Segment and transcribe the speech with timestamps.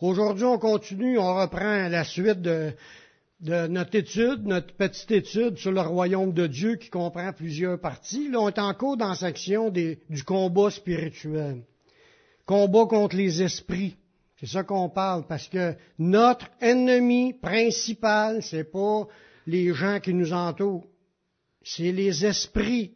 [0.00, 2.72] Aujourd'hui, on continue, on reprend la suite de,
[3.42, 8.30] notre étude, notre petite étude sur le royaume de Dieu qui comprend plusieurs parties.
[8.30, 11.64] Là, on est encore dans la section du combat spirituel.
[12.46, 13.96] Combat contre les esprits.
[14.38, 19.06] C'est ça qu'on parle, parce que notre ennemi principal, c'est pas
[19.46, 20.86] les gens qui nous entourent.
[21.62, 22.94] C'est les esprits.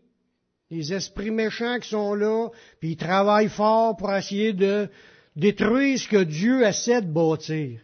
[0.70, 2.48] Les esprits méchants qui sont là,
[2.80, 4.88] puis ils travaillent fort pour essayer de
[5.36, 7.80] détruire ce que Dieu essaie de bâtir.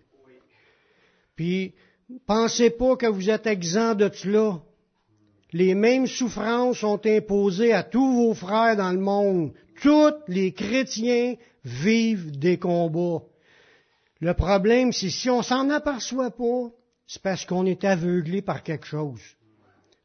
[1.37, 1.75] Puis,
[2.27, 4.61] pensez pas que vous êtes exempt de cela.
[5.53, 9.53] Les mêmes souffrances sont imposées à tous vos frères dans le monde.
[9.83, 11.35] Tous les chrétiens
[11.65, 13.25] vivent des combats.
[14.21, 16.71] Le problème, c'est si on s'en aperçoit pas,
[17.07, 19.21] c'est parce qu'on est aveuglé par quelque chose.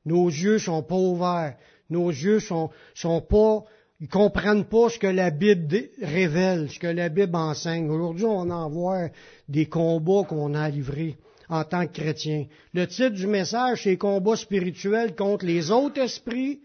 [0.05, 1.57] Nos yeux sont pas ouverts.
[1.89, 3.63] Nos yeux sont, sont pas,
[3.99, 5.67] ils comprennent pas ce que la Bible
[6.01, 7.89] révèle, ce que la Bible enseigne.
[7.89, 9.09] Aujourd'hui, on en voit
[9.47, 12.47] des combats qu'on a livrés en tant que chrétien.
[12.73, 16.61] Le titre du message, c'est combats spirituels contre les autres esprits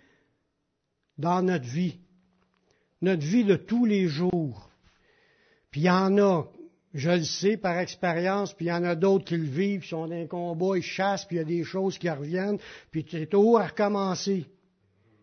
[1.18, 1.98] dans notre vie.
[3.00, 4.70] Notre vie de tous les jours.
[5.70, 6.44] Puis il y en a,
[6.94, 9.88] je le sais par expérience, puis il y en a d'autres qui le vivent, qui
[9.88, 12.58] sont dans un combat, ils chassent, puis il y a des choses qui reviennent,
[12.90, 14.46] puis c'est toujours à recommencer.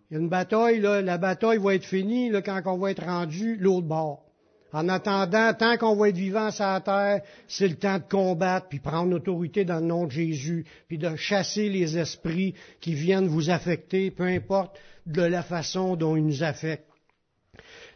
[0.10, 3.04] Il y a une bataille, la bataille va être finie là, quand on va être
[3.04, 4.24] rendu l'autre bord.
[4.74, 8.68] En attendant, tant qu'on va être vivant sur la terre, c'est le temps de combattre,
[8.70, 13.28] puis prendre l'autorité dans le nom de Jésus, puis de chasser les esprits qui viennent
[13.28, 16.86] vous affecter, peu importe de la façon dont ils nous affectent.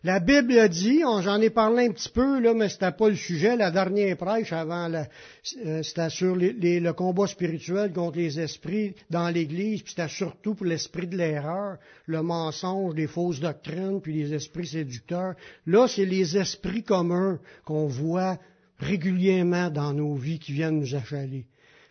[0.04, 3.56] La Bible dit, j'en ai parlé un petit peu, là, mais c'était pas le sujet,
[3.56, 9.84] la dernière prêche avant, euh, c'était sur le combat spirituel contre les esprits dans l'Église,
[9.84, 11.78] puis c'était surtout pour l'esprit de l'erreur,
[12.08, 15.36] le mensonge, les fausses doctrines, puis les esprits séducteurs.
[15.68, 18.40] Là, c'est les esprits communs qu'on voit
[18.80, 21.46] régulièrement dans nos vies qui viennent nous achaler.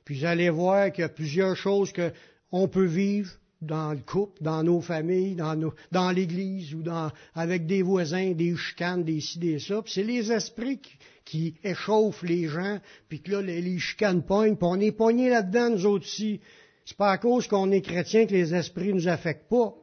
[0.05, 3.31] Puis vous allez voir qu'il y a plusieurs choses qu'on peut vivre,
[3.63, 8.57] dans le couple, dans nos familles, dans, dans l'Église ou dans, avec des voisins, des
[8.57, 9.83] chicanes, des ci, des ça.
[9.87, 10.81] C'est les esprits
[11.25, 15.71] qui, échauffent les gens, puis que là, les, chicanes pognent, puis on est pognés là-dedans,
[15.71, 16.41] nous autres aussi.
[16.85, 19.75] C'est pas à cause qu'on est chrétien que les esprits nous affectent pas.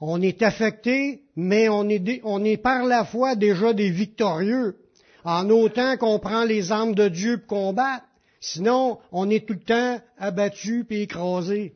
[0.00, 4.76] On est affecté, mais on est, on est par la foi déjà des victorieux,
[5.24, 8.04] en autant qu'on prend les armes de Dieu pour combattre.
[8.40, 11.74] Sinon, on est tout le temps abattu puis écrasé.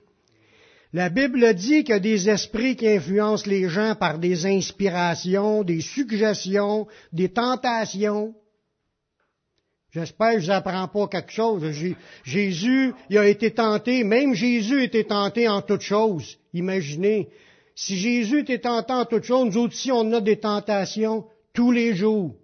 [0.96, 5.62] La Bible dit qu'il y a des esprits qui influencent les gens par des inspirations,
[5.62, 8.34] des suggestions, des tentations.
[9.90, 11.62] J'espère que je vous apprends pas quelque chose.
[12.24, 16.38] Jésus, il a été tenté, même Jésus était tenté en toutes choses.
[16.54, 17.28] Imaginez,
[17.74, 21.94] si Jésus était tenté en toutes choses, nous aussi on a des tentations tous les
[21.94, 22.34] jours.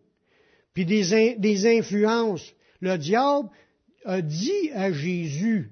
[0.75, 2.53] Puis des, des influences.
[2.83, 3.49] Le diable
[4.05, 5.71] a dit à Jésus,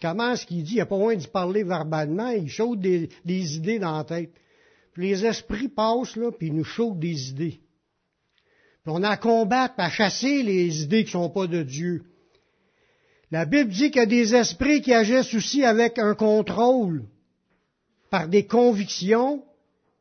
[0.00, 0.72] Comment est-ce qu'il dit?
[0.72, 4.30] Il n'y a pas besoin d'y parler verbalement, il chauffe des, idées dans la tête.
[4.92, 7.60] Puis les esprits passent, là, puis ils nous chauffent des idées.
[8.82, 12.04] Puis on a à combattre, à chasser les idées qui ne sont pas de Dieu.
[13.30, 17.04] La Bible dit qu'il y a des esprits qui agissent aussi avec un contrôle,
[18.10, 19.42] par des convictions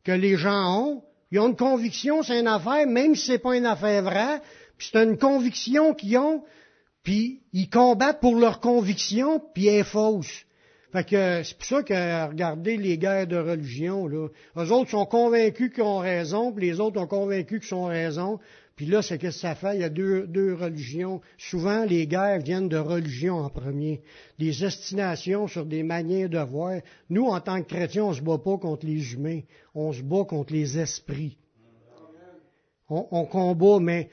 [0.03, 1.03] que les gens ont.
[1.31, 4.41] Ils ont une conviction, c'est une affaire, même si ce n'est pas une affaire vraie,
[4.78, 6.44] puis c'est une conviction qu'ils ont,
[7.07, 10.44] puis ils combattent pour leur conviction, puis elle est fausse.
[10.91, 14.28] Fait que c'est pour ça que regardez les guerres de religion, là.
[14.57, 18.40] Eux autres sont convaincus qu'ils ont raison, puis les autres ont convaincus qu'ils ont raison.
[18.75, 21.22] Puis là, c'est que ça fait, il y a deux, deux religions.
[21.38, 24.01] Souvent, les guerres viennent de religion en premier.
[24.38, 26.81] Des estimations sur des manières de voir.
[27.09, 29.44] Nous, en tant que chrétiens, on se bat pas contre les humains.
[29.74, 31.38] On se bat contre les esprits.
[32.89, 34.09] On combat, mais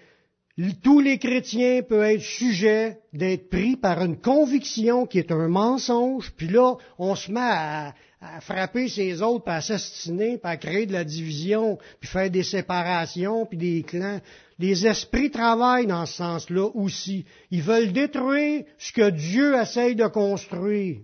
[0.83, 6.33] tous les chrétiens peuvent être sujets d'être pris par une conviction qui est un mensonge,
[6.37, 7.95] puis là, on se met à,
[8.41, 12.45] frapper ses autres, puis à assassiner, puis à créer de la division, puis faire des
[12.45, 14.21] séparations, puis des clans.
[14.59, 17.27] Les esprits travaillent dans ce sens-là aussi.
[17.51, 21.01] Ils veulent détruire ce que Dieu essaye de construire.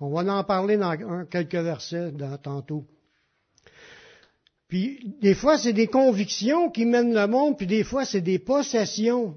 [0.00, 2.12] On va en parler dans quelques versets
[2.42, 2.86] tantôt.
[4.68, 8.38] Puis des fois, c'est des convictions qui mènent le monde, puis des fois, c'est des
[8.38, 9.34] possessions.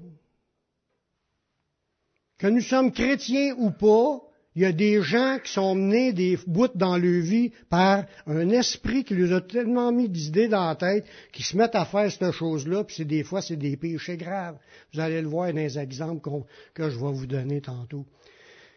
[2.38, 4.20] Que nous sommes chrétiens ou pas,
[4.54, 8.50] il y a des gens qui sont menés des bouts dans leur vie par un
[8.50, 12.12] esprit qui leur a tellement mis d'idées dans la tête qu'ils se mettent à faire
[12.12, 14.58] cette chose-là, puis c'est des fois, c'est des péchés graves.
[14.92, 16.28] Vous allez le voir dans les exemples
[16.74, 18.04] que je vais vous donner tantôt.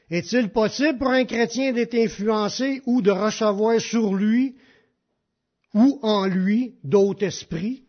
[0.10, 4.56] Est-il possible pour un chrétien d'être influencé ou de recevoir sur lui
[5.76, 7.84] ou en lui d'autres esprits.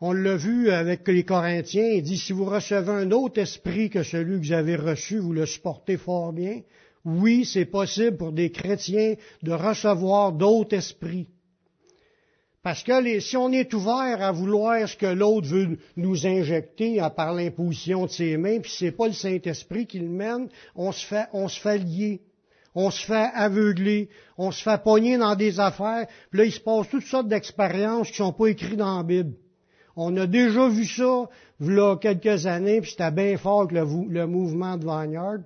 [0.00, 4.02] On l'a vu avec les Corinthiens, il dit, si vous recevez un autre esprit que
[4.02, 6.62] celui que vous avez reçu, vous le supportez fort bien.
[7.04, 11.28] Oui, c'est possible pour des chrétiens de recevoir d'autres esprits.
[12.62, 17.34] Parce que si on est ouvert à vouloir ce que l'autre veut nous injecter par
[17.34, 21.26] l'imposition de ses mains, puis c'est pas le Saint-Esprit qui le mène, on se fait,
[21.32, 22.22] on se fait lier
[22.74, 24.08] on se fait aveugler,
[24.38, 28.10] on se fait pogner dans des affaires, puis là, il se passe toutes sortes d'expériences
[28.10, 29.34] qui sont pas écrites dans la Bible.
[29.96, 31.28] On a déjà vu ça,
[31.60, 35.40] il quelques années, puis c'était bien fort que le, mouvement de Vineyard.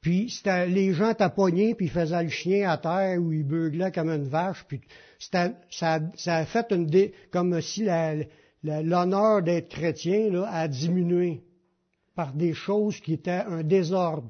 [0.00, 4.10] Puis les gens pognés, puis ils faisaient le chien à terre, ou ils beuglaient comme
[4.10, 4.80] une vache, puis
[5.18, 6.90] ça, a fait une
[7.30, 7.86] comme si
[8.62, 11.42] l'honneur d'être chrétien là, a diminué
[12.14, 14.28] par des choses qui étaient un désordre.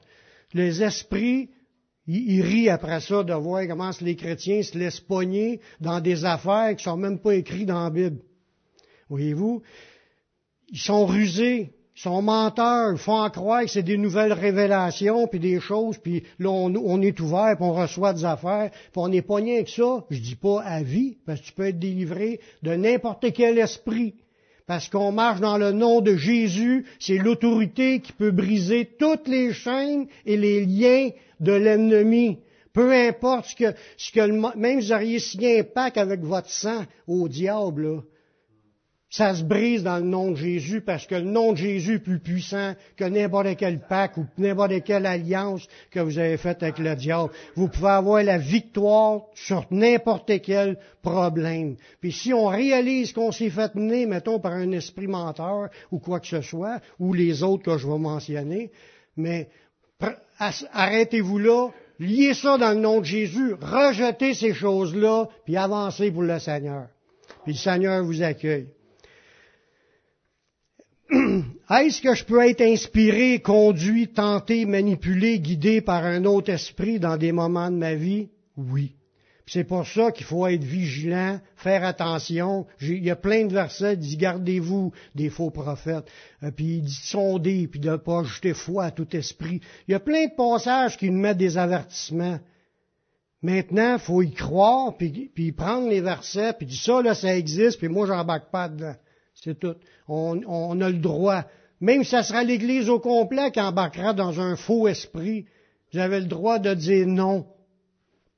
[0.52, 1.50] Les esprits
[2.06, 6.76] il, rit après ça de voir comment les chrétiens se laissent pogner dans des affaires
[6.76, 8.18] qui sont même pas écrites dans la Bible.
[9.08, 9.62] Voyez-vous?
[10.68, 15.38] Ils sont rusés, ils sont menteurs, ils font croire que c'est des nouvelles révélations, puis
[15.38, 19.22] des choses, puis là, on, est ouvert, puis on reçoit des affaires, puis on est
[19.22, 20.04] pogné avec ça.
[20.10, 24.14] Je dis pas à vie, parce que tu peux être délivré de n'importe quel esprit.
[24.66, 29.52] Parce qu'on marche dans le nom de Jésus, c'est l'autorité qui peut briser toutes les
[29.52, 31.10] chaînes et les liens
[31.44, 32.40] de l'ennemi.
[32.72, 36.50] Peu importe ce que, ce que même si vous auriez signé un pacte avec votre
[36.50, 38.02] sang au diable,
[39.16, 41.98] ça se brise dans le nom de Jésus parce que le nom de Jésus est
[42.00, 46.80] plus puissant que n'importe quel pacte ou n'importe quelle alliance que vous avez faite avec
[46.80, 47.30] le diable.
[47.54, 51.76] Vous pouvez avoir la victoire sur n'importe quel problème.
[52.00, 56.18] Puis si on réalise qu'on s'est fait mener, mettons, par un esprit menteur ou quoi
[56.18, 58.72] que ce soit, ou les autres que je vais mentionner,
[59.16, 59.48] mais
[60.38, 66.22] arrêtez-vous là, liez ça dans le nom de Jésus, rejetez ces choses-là, puis avancez pour
[66.22, 66.88] le Seigneur.
[67.44, 68.68] Puis le Seigneur vous accueille.
[71.70, 77.16] Est-ce que je peux être inspiré, conduit, tenté, manipulé, guidé par un autre esprit dans
[77.16, 78.28] des moments de ma vie?
[78.56, 78.96] Oui.
[79.46, 82.66] C'est pour ça qu'il faut être vigilant, faire attention.
[82.80, 86.06] Il y a plein de versets qui disent gardez-vous des faux prophètes,
[86.42, 89.60] euh, puis il dit sondez, puis de ne pas jeter foi à tout esprit.
[89.86, 92.38] Il y a plein de passages qui nous mettent des avertissements.
[93.42, 97.78] Maintenant, faut y croire, puis, puis prendre les versets, puis dire ça, là, ça existe,
[97.78, 98.94] puis moi, j'embarque pas dedans.
[99.34, 99.74] C'est tout.
[100.08, 101.44] On, on, a le droit.
[101.80, 105.44] Même si ça sera l'Église au complet qui embarquera dans un faux esprit,
[105.92, 107.46] vous avez le droit de dire non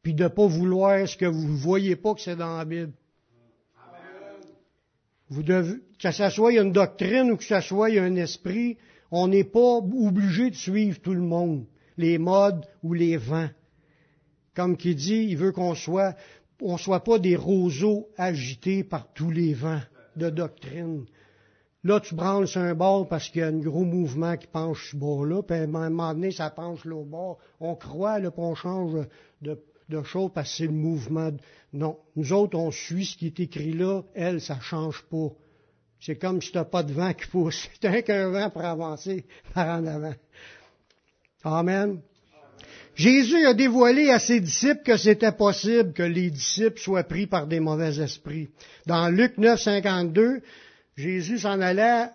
[0.07, 2.65] puis de ne pas vouloir ce que vous ne voyez pas que c'est dans la
[2.65, 2.93] Bible.
[5.99, 8.77] Que ce soit une doctrine ou que ce soit un esprit,
[9.11, 11.67] on n'est pas obligé de suivre tout le monde,
[11.97, 13.49] les modes ou les vents.
[14.55, 16.15] Comme qui dit, il veut qu'on soit,
[16.63, 19.83] on soit pas des roseaux agités par tous les vents
[20.15, 21.05] de doctrine.
[21.83, 24.93] Là, tu branles sur un bord parce qu'il y a un gros mouvement qui penche
[24.93, 27.39] ce bord-là, puis à un moment donné, ça penche l'autre bord.
[27.59, 28.93] On croit, là, puis on change
[29.43, 31.31] de, de choses parce que c'est le mouvement.
[31.73, 31.99] Non.
[32.17, 34.03] Nous autres, on suit ce qui est écrit là.
[34.15, 35.29] Elle, ça change pas.
[36.01, 37.69] C'est comme si tu n'as pas de vent qui pousse.
[37.81, 39.25] C'est qu'un vent pour avancer
[39.55, 40.15] par en avant.
[41.43, 42.01] Amen.
[42.95, 47.47] Jésus a dévoilé à ses disciples que c'était possible que les disciples soient pris par
[47.47, 48.49] des mauvais esprits.
[48.87, 50.41] Dans Luc 9, 52,
[50.97, 52.09] Jésus s'en allait,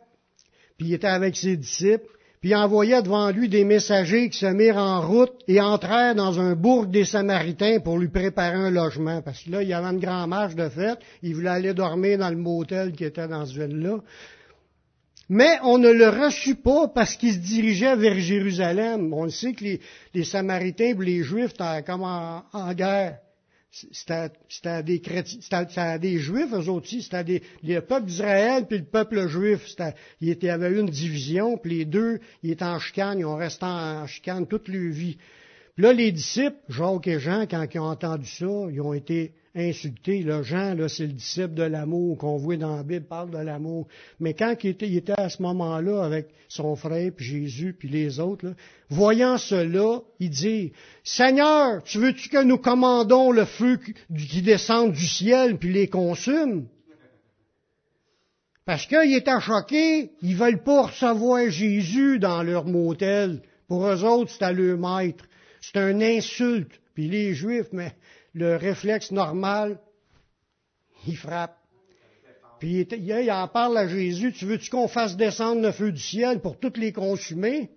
[0.78, 2.10] puis il était avec ses disciples,
[2.42, 6.40] puis il envoya devant lui des messagers qui se mirent en route et entrèrent dans
[6.40, 9.22] un bourg des Samaritains pour lui préparer un logement.
[9.22, 10.98] Parce que là, il y avait une grande marche de fête.
[11.22, 14.00] Il voulait aller dormir dans le motel qui était dans ce ville-là.
[15.30, 19.14] Mais on ne le reçut pas parce qu'il se dirigeait vers Jérusalem.
[19.14, 19.78] On sait que
[20.16, 23.20] les, Samaritains et les Juifs étaient comme en guerre
[23.72, 28.84] c'était des chrétiens, c'était des juifs, eux aussi, c'était des, le peuple d'Israël puis le
[28.84, 29.66] peuple juif,
[30.20, 33.66] il y avait une division, puis les deux, ils étaient en chicane, ils ont resté
[33.66, 35.18] en chicane toute leur vie.
[35.76, 39.34] Puis là, les disciples, Jacques et Jean, quand ils ont entendu ça, ils ont été
[39.56, 40.24] insultés.
[40.24, 43.38] Là, Jean, là, c'est le disciple de l'amour qu'on voit dans la Bible, parle de
[43.38, 43.88] l'amour.
[44.20, 47.90] Mais quand il était, il était à ce moment-là avec son frère, puis Jésus, puis
[47.90, 48.54] les autres, là,
[48.90, 50.72] voyant cela, il dit,
[51.04, 53.80] Seigneur, tu veux-tu que nous commandons le feu
[54.18, 56.68] qui descend du ciel, puis les consume?
[58.66, 63.42] Parce qu'ils étaient choqués, ils veulent pas recevoir Jésus dans leur motel.
[63.68, 65.26] Pour eux autres, c'était leur maître.
[65.62, 66.72] C'est un insulte.
[66.94, 67.94] Puis les Juifs, mais
[68.34, 69.80] le réflexe normal,
[71.08, 71.58] il frappe.
[72.60, 76.42] Puis il en parle à Jésus, tu veux-tu qu'on fasse descendre le feu du ciel
[76.42, 77.72] pour toutes les consumer?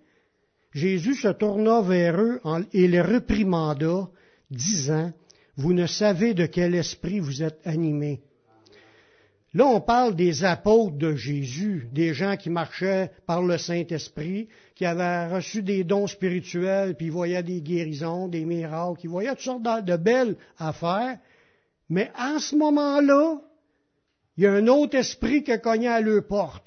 [0.73, 2.41] Jésus se tourna vers eux
[2.73, 4.09] et les reprimanda,
[4.51, 5.13] disant,
[5.57, 8.21] Vous ne savez de quel esprit vous êtes animés.
[9.55, 14.85] Là, on parle des apôtres de Jésus, des gens qui marchaient par le Saint-Esprit, qui
[14.85, 19.63] avaient reçu des dons spirituels, puis voyaient des guérisons, des miracles, ils voyaient toutes sortes
[19.63, 21.19] de belles affaires.
[21.89, 23.41] Mais en ce moment-là,
[24.37, 26.67] il y a un autre esprit qui a à leur porte.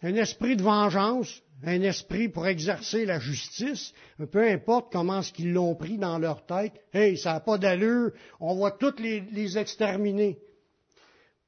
[0.00, 3.92] Un esprit de vengeance, un esprit pour exercer la justice,
[4.32, 6.72] peu importe comment ce qu'ils l'ont pris dans leur tête.
[6.94, 10.38] Hey, ça n'a pas d'allure, on va toutes les exterminer.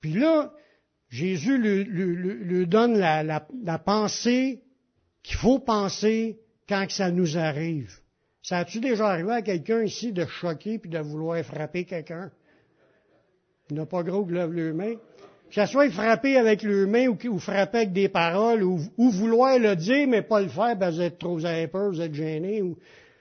[0.04, 0.52] Puis là,
[1.08, 4.60] Jésus lui, donne la, pensée
[5.22, 7.90] qu'il faut penser quand ça nous arrive.
[8.42, 12.30] Ça a-tu déjà arrivé à quelqu'un ici de choquer puis de vouloir frapper quelqu'un?
[13.70, 14.96] Il n'a pas gros que lève le main.
[15.48, 19.74] Que ce soit frapper avec le main ou, frapper avec des paroles ou, vouloir le
[19.74, 22.62] dire mais pas le faire que vous êtes trop vous vous êtes gêné.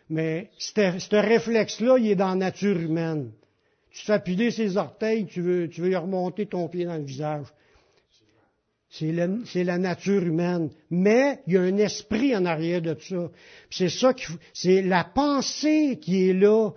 [0.10, 3.32] mais ce réflexe-là, il est dans la nature humaine
[3.94, 7.04] tu te fais piler ses orteils, tu veux, tu veux remonter ton pied dans le
[7.04, 7.46] visage.
[8.90, 10.70] C'est la, nature humaine.
[10.90, 13.32] Mais il y a un esprit en arrière de ça.
[13.72, 14.14] C'est ça
[14.54, 16.72] c'est la pensée qui est là,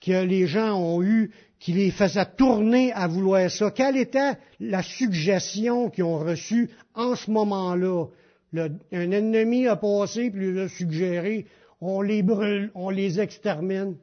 [0.00, 3.70] que les gens ont eue, qui les faisait tourner à vouloir ça.
[3.72, 8.06] Quelle était la suggestion qu'ils ont reçue en ce moment-là?
[8.54, 11.46] un ennemi a passé puis lui a suggéré,
[11.80, 13.96] on les brûle, on les extermine.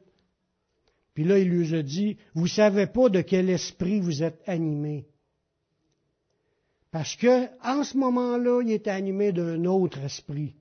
[1.16, 5.06] Puis là, il lui a dit, vous savez pas de quel esprit vous êtes animé.
[6.92, 10.56] Parce que, en ce moment-là, il était animé d'un autre esprit.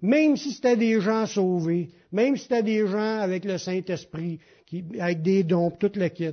[0.00, 4.38] Même si c'était des gens sauvés, même si c'était des gens avec le Saint-Esprit,
[5.00, 6.30] avec des dons, toute la kit.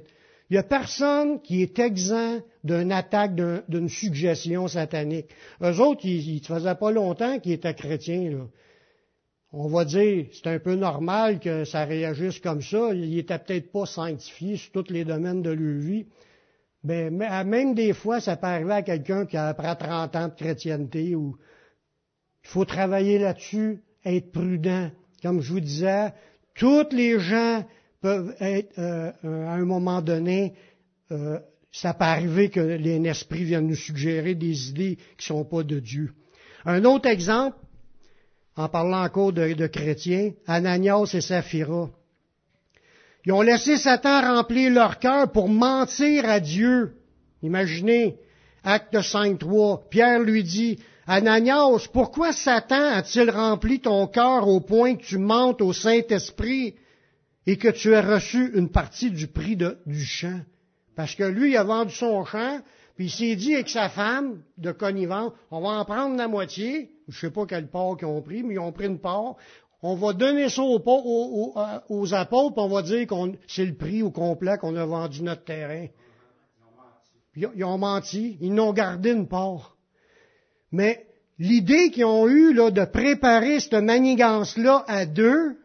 [0.51, 3.33] Il n'y a personne qui est exempt d'une attaque,
[3.67, 5.29] d'une suggestion satanique.
[5.63, 8.29] Eux autres, ils ne faisaient pas longtemps qu'ils étaient chrétiens.
[8.29, 8.45] Là
[9.51, 12.93] on va dire, c'est un peu normal que ça réagisse comme ça.
[12.93, 16.05] Il n'était peut-être pas sanctifié sur tous les domaines de leur vie.
[16.83, 20.35] Mais même des fois, ça peut arriver à quelqu'un qui a après 30 ans de
[20.35, 21.35] chrétienté où
[22.43, 24.91] il faut travailler là-dessus, être prudent.
[25.23, 26.13] Comme je vous disais,
[26.53, 27.65] tous les gens
[28.01, 30.53] peuvent être, euh, à un moment donné,
[31.11, 31.39] euh,
[31.71, 35.63] ça peut arriver que les esprits viennent nous suggérer des idées qui ne sont pas
[35.63, 36.13] de Dieu.
[36.65, 37.57] Un autre exemple,
[38.57, 41.89] en parlant encore de, chrétiens, Ananias et Saphira.
[43.25, 46.93] Ils ont laissé Satan remplir leur cœur pour mentir à Dieu.
[47.41, 48.17] Imaginez,
[48.63, 55.03] acte 5.3, Pierre lui dit, Ananias, pourquoi Satan a-t-il rempli ton cœur au point que
[55.03, 56.75] tu mentes au Saint-Esprit
[57.47, 60.41] et que tu aies reçu une partie du prix du champ?
[60.95, 62.61] Parce que lui, il a vendu son champ,
[62.95, 66.94] puis il s'est dit avec sa femme de connivence, on va en prendre la moitié,
[67.07, 69.35] je sais pas quelle part qu'ils ont pris, mais ils ont pris une part.
[69.81, 73.15] On va donner ça aux, apôtres, on va dire que
[73.47, 75.87] c'est le prix au complet qu'on a vendu notre terrain.
[77.35, 79.75] Ils, ils ont menti, ils n'ont gardé une part.
[80.71, 81.05] Mais
[81.37, 85.57] l'idée qu'ils ont eue là, de préparer cette manigance-là à deux,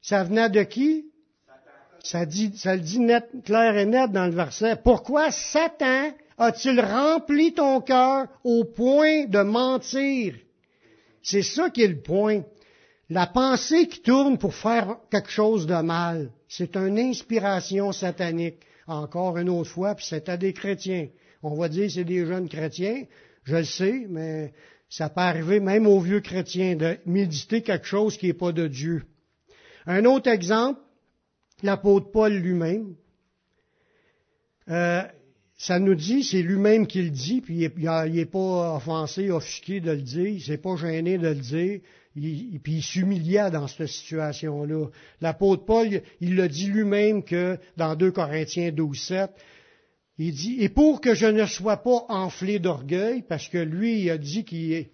[0.00, 1.04] ça venait de qui?
[2.02, 3.00] Ça, dit, ça le dit
[3.44, 4.76] clair et net dans le verset.
[4.82, 10.34] Pourquoi Satan a-t-il rempli ton cœur au point de mentir?
[11.22, 12.42] C'est ça qui est le point.
[13.10, 18.60] La pensée qui tourne pour faire quelque chose de mal, c'est une inspiration satanique.
[18.86, 21.08] Encore une autre fois, puis c'est à des chrétiens.
[21.42, 23.04] On va dire c'est des jeunes chrétiens,
[23.44, 24.52] je le sais, mais
[24.88, 28.66] ça peut arriver même aux vieux chrétiens de méditer quelque chose qui n'est pas de
[28.66, 29.04] Dieu.
[29.86, 30.80] Un autre exemple,
[31.62, 32.94] l'apôtre Paul lui-même.
[34.70, 35.02] Euh,
[35.58, 39.90] ça nous dit, c'est lui-même qui le dit, puis il n'est pas offensé, offusqué de
[39.90, 41.80] le dire, il s'est pas gêné de le dire,
[42.14, 44.86] il, puis il s'humilia dans cette situation-là.
[45.20, 49.30] L'apôtre Paul, il le dit lui-même que dans 2 Corinthiens 12, 7,
[50.18, 54.10] il dit, et pour que je ne sois pas enflé d'orgueil, parce que lui, il
[54.10, 54.86] a dit qu'il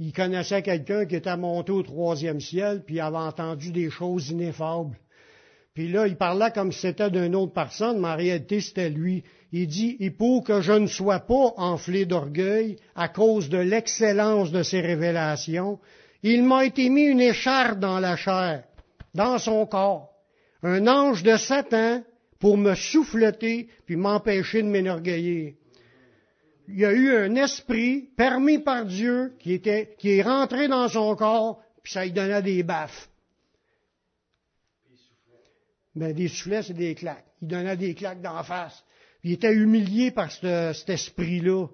[0.00, 4.30] il connaissait quelqu'un qui était monté au troisième ciel, puis il avait entendu des choses
[4.30, 4.98] ineffables.
[5.74, 9.22] Puis là, il parlait comme si c'était d'une autre personne, mais en réalité, c'était lui.
[9.52, 14.52] Il dit, et pour que je ne sois pas enflé d'orgueil à cause de l'excellence
[14.52, 15.80] de ses révélations,
[16.22, 18.64] il m'a été mis une écharpe dans la chair,
[19.14, 20.12] dans son corps,
[20.62, 22.02] un ange de Satan
[22.38, 25.54] pour me souffleter puis m'empêcher de m'énorgueillir.
[26.68, 30.88] Il y a eu un esprit permis par Dieu qui, était, qui est rentré dans
[30.88, 33.08] son corps, puis ça lui donnait des baffes.
[35.96, 37.26] Ben, des soufflets, c'est des claques.
[37.42, 38.84] Il donnait des claques d'en face.
[39.22, 41.66] Il était humilié par cet esprit-là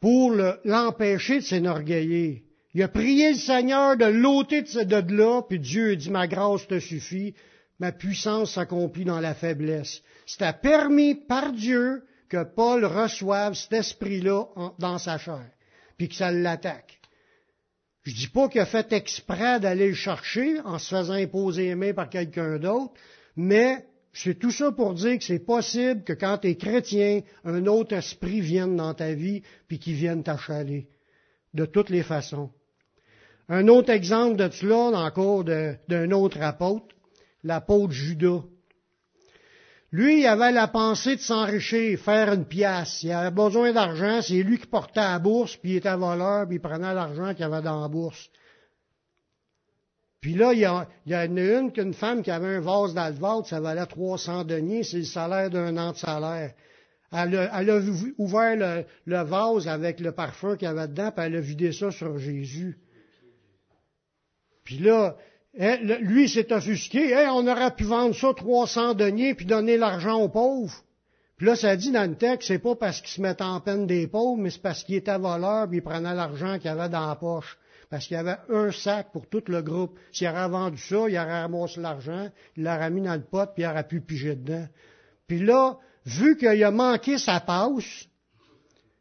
[0.00, 0.32] pour
[0.64, 2.44] l'empêcher de s'énorgueiller.
[2.74, 6.26] Il a prié le Seigneur de l'ôter de, de là, puis Dieu a dit, ma
[6.26, 7.34] grâce te suffit,
[7.78, 10.02] ma puissance s'accomplit dans la faiblesse.
[10.26, 14.44] C'était permis par Dieu que Paul reçoive cet esprit-là
[14.78, 15.46] dans sa chair,
[15.96, 17.00] puis que ça l'attaque.
[18.02, 21.74] Je dis pas qu'il a fait exprès d'aller le chercher en se faisant imposer les
[21.74, 22.92] mains par quelqu'un d'autre,
[23.36, 23.84] mais
[24.16, 27.94] c'est tout ça pour dire que c'est possible que quand tu es chrétien, un autre
[27.94, 30.88] esprit vienne dans ta vie puis qu'il vienne t'achaler.
[31.52, 32.50] De toutes les façons.
[33.48, 36.94] Un autre exemple de cela, encore d'un autre apôtre,
[37.44, 38.42] l'apôtre Judas.
[39.92, 43.02] Lui, il avait la pensée de s'enrichir, faire une pièce.
[43.02, 46.56] Il avait besoin d'argent, c'est lui qui portait la bourse, puis il était voleur, puis
[46.56, 48.30] il prenait l'argent qu'il avait dans la bourse.
[50.26, 53.06] Puis là, il y, a, en a une qu'une femme qui avait un vase dans
[53.06, 56.52] le ventre, ça valait 300 deniers, c'est le salaire d'un an de salaire.
[57.12, 57.80] Elle a,
[58.18, 61.70] ouvert le, le, vase avec le parfum qu'il y avait dedans, puis elle a vidé
[61.70, 62.76] ça sur Jésus.
[64.64, 65.16] Puis là,
[65.60, 67.14] hein, lui s'est offusqué.
[67.28, 70.82] on aurait pu vendre ça 300 deniers puis donner l'argent aux pauvres.
[71.36, 73.86] Puis là, ça dit dans le texte, c'est pas parce qu'il se mettait en peine
[73.86, 77.06] des pauvres, mais c'est parce qu'il était voleur puis il prenait l'argent qu'il avait dans
[77.06, 77.56] la poche.
[77.90, 79.98] Parce qu'il y avait un sac pour tout le groupe.
[80.12, 83.62] S'il aurait vendu ça, il aurait ramassé l'argent, il l'aurait mis dans le pot, puis
[83.62, 84.66] il aurait pu piger dedans.
[85.26, 88.08] Puis là, vu qu'il a manqué sa passe,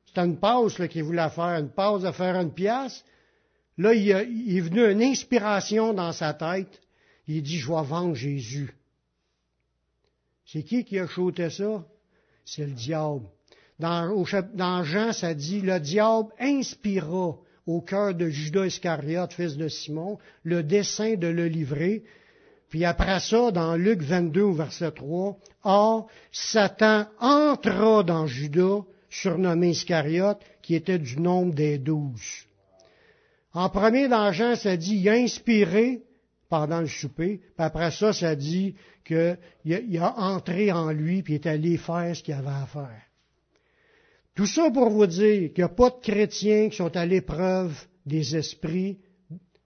[0.06, 3.04] c'était une passe qu'il voulait faire, une passe de faire une pièce,
[3.78, 6.82] Là, il, est venu une inspiration dans sa tête.
[7.28, 8.74] Il dit, je vais vendre Jésus.
[10.46, 11.86] C'est qui qui a chuté ça?
[12.46, 13.26] C'est le diable.
[13.80, 14.24] Dans,
[14.54, 17.36] dans, Jean, ça dit, le diable inspira
[17.68, 22.04] au cœur de Judas Iscariote, fils de Simon, le dessein de le livrer.
[22.70, 30.42] Puis après ça, dans Luc 22, verset 3, Or, Satan entra dans Judas, surnommé Iscariote,
[30.62, 32.46] qui était du nombre des douze.
[33.54, 36.02] En premier dans Jean, ça dit, il a inspiré
[36.50, 41.36] pendant le souper, puis après ça, ça dit qu'il a, entré en lui, puis il
[41.38, 43.05] est allé faire ce qu'il avait à faire.
[44.36, 47.74] Tout ça pour vous dire qu'il n'y a pas de chrétiens qui sont à l'épreuve
[48.06, 48.98] des esprits,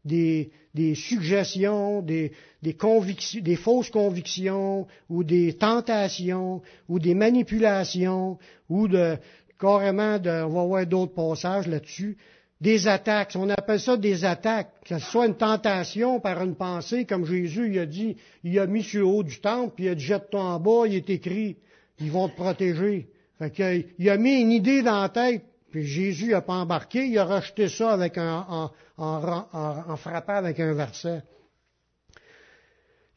[0.06, 0.52] des,
[0.94, 8.38] suggestions, des, des fausses convictions, ou des tentations, ou des manipulations,
[8.70, 9.18] ou de
[9.60, 12.18] carrément de, on va voir d'autres passages là-dessus,
[12.62, 13.34] des attaques.
[13.36, 14.72] On appelle ça des attaques.
[14.86, 18.68] Que ce soit une tentation par une pensée, comme Jésus il a dit, il a
[18.68, 21.10] mis sur le haut du temple, puis il a dit jette-toi en bas, il est
[21.10, 21.58] écrit,
[22.00, 23.10] ils vont te protéger.
[23.40, 27.08] Fait que, il a mis une idée dans la tête, puis Jésus n'a pas embarqué,
[27.08, 31.24] il a rejeté ça avec un, en, frappant avec un verset.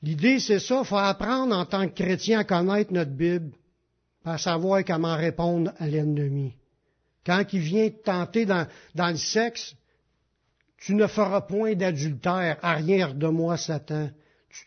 [0.02, 3.50] L'idée, c'est ça, il faut apprendre en tant que chrétien à connaître notre Bible,
[4.24, 6.54] à savoir comment répondre à l'ennemi.
[7.26, 9.74] Quand il vient te tenter dans, le sexe,
[10.78, 14.10] tu ne feras point d'adultère, arrière de moi, Satan.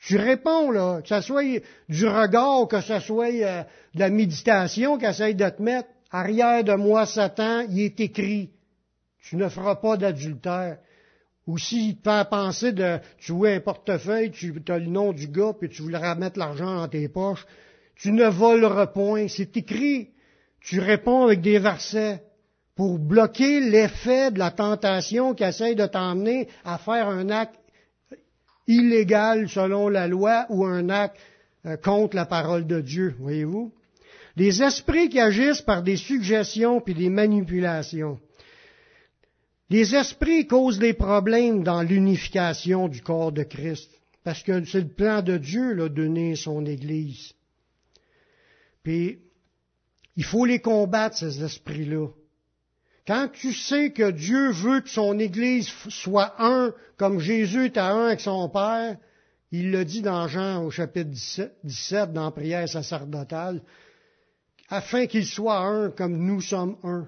[0.02, 4.98] Tu, réponds, là, que ce soit du regard, que ce soit euh, de la méditation
[4.98, 8.50] qu'il essaye de te mettre, arrière de moi, Satan, il est écrit,
[9.22, 10.78] tu ne feras pas d'adultère.
[11.48, 15.28] Ou s'il te fait penser de, tu vois un portefeuille, tu as le nom du
[15.28, 17.46] gars, puis tu voudrais mettre l'argent dans tes poches,
[17.96, 19.28] tu ne voleras point.
[19.28, 20.10] C'est écrit.
[20.60, 22.24] Tu réponds avec des versets
[22.76, 27.60] pour bloquer l'effet de la tentation qui essaye de t'emmener à faire un acte
[28.68, 31.18] illégal selon la loi ou un acte
[31.66, 33.72] euh, contre la parole de Dieu, voyez-vous?
[34.36, 38.20] Les esprits qui agissent par des suggestions puis des manipulations.
[39.70, 43.90] Les esprits causent des problèmes dans l'unification du corps de Christ,
[44.24, 47.34] parce que c'est le plan de Dieu de donner son Église.
[48.84, 49.20] Puis,
[50.16, 52.08] il faut les combattre, ces esprits-là.
[53.08, 57.92] Quand tu sais que Dieu veut que son Église soit un, comme Jésus est à
[57.92, 58.98] un avec son Père,
[59.52, 63.62] il le dit dans Jean au chapitre 17, dans prière sacerdotale,
[64.70, 67.08] afin qu'il soit un comme nous sommes un.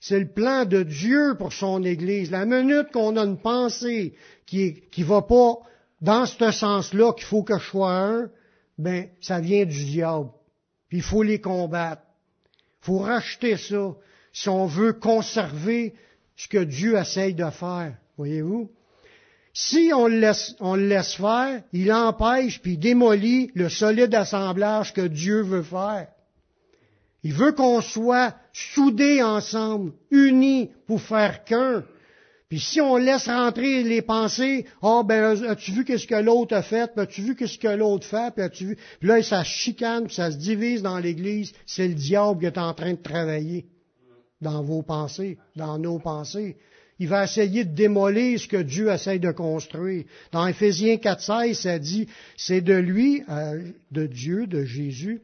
[0.00, 2.30] C'est le plan de Dieu pour son Église.
[2.30, 4.14] La minute qu'on a une pensée
[4.46, 5.58] qui ne va pas
[6.00, 8.30] dans ce sens-là, qu'il faut que je sois un,
[8.78, 10.30] ben, ça vient du diable.
[10.88, 12.02] Puis il faut les combattre.
[12.82, 13.94] Il faut racheter ça
[14.34, 15.94] si on veut conserver
[16.36, 17.94] ce que Dieu essaye de faire.
[18.18, 18.68] Voyez-vous?
[19.54, 24.92] Si on le, laisse, on le laisse faire, il empêche puis démolit le solide assemblage
[24.92, 26.08] que Dieu veut faire.
[27.22, 31.84] Il veut qu'on soit soudés ensemble, unis pour faire qu'un.
[32.48, 36.62] Puis si on laisse rentrer les pensées, oh ben as-tu vu qu'est-ce que l'autre a
[36.62, 40.32] fait, as-tu vu qu'est-ce que l'autre fait, puis as-tu vu, là ça chicane, puis ça
[40.32, 43.66] se divise dans l'Église, c'est le diable qui est en train de travailler
[44.44, 46.56] dans vos pensées, dans nos pensées.
[47.00, 50.04] il va essayer de démolir ce que Dieu essaye de construire.
[50.30, 55.20] Dans Éphésiens 4.16, ça dit, c'est de lui, euh, de Dieu, de Jésus,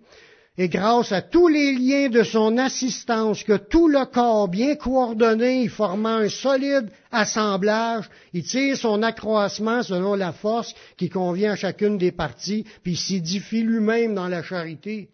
[0.58, 5.68] et grâce à tous les liens de son assistance, que tout le corps bien coordonné,
[5.68, 11.98] formant un solide assemblage, il tire son accroissement selon la force qui convient à chacune
[11.98, 15.08] des parties, puis il s'édifie lui-même dans la charité.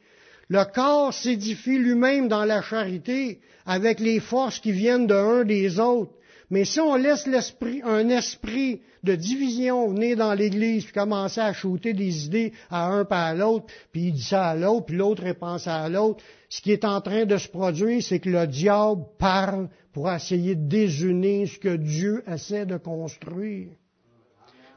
[0.48, 5.80] Le corps s'édifie lui-même dans la charité avec les forces qui viennent de un des
[5.80, 6.12] autres.
[6.50, 11.52] Mais si on laisse l'esprit, un esprit de division venir dans l'Église, puis commencer à
[11.52, 14.96] shooter des idées à un pas à l'autre, puis il dit ça à l'autre, puis
[14.96, 18.46] l'autre pense à l'autre, ce qui est en train de se produire, c'est que le
[18.46, 23.68] diable parle pour essayer de désunir ce que Dieu essaie de construire.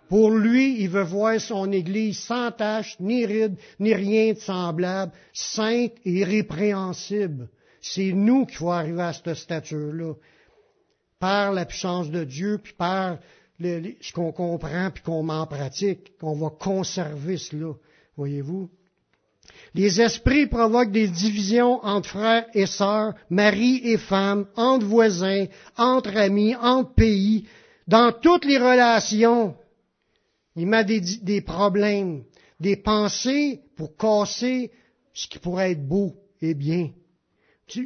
[0.09, 5.11] Pour lui, il veut voir son Église sans tache, ni ride, ni rien de semblable,
[5.31, 7.47] sainte et irrépréhensible.
[7.79, 10.15] C'est nous qui faut arriver à cette stature-là
[11.19, 13.19] par la puissance de Dieu, puis par
[13.61, 17.73] ce qu'on comprend, puis qu'on en pratique, qu'on va conserver cela.
[18.17, 18.67] Voyez-vous?
[19.75, 25.45] Les esprits provoquent des divisions entre frères et sœurs, mari et femme, entre voisins,
[25.77, 27.47] entre amis, entre pays,
[27.87, 29.55] dans toutes les relations.
[30.59, 32.23] Il met des, des problèmes,
[32.59, 34.71] des pensées pour casser
[35.13, 36.91] ce qui pourrait être beau et bien,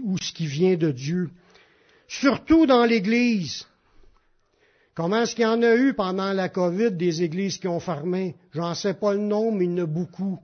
[0.03, 1.29] ou ce qui vient de Dieu
[2.19, 3.65] surtout dans l'Église.
[4.93, 8.35] Comment est-ce qu'il y en a eu pendant la COVID des églises qui ont fermé?
[8.51, 10.39] J'en sais pas le nombre, mais il y en a beaucoup.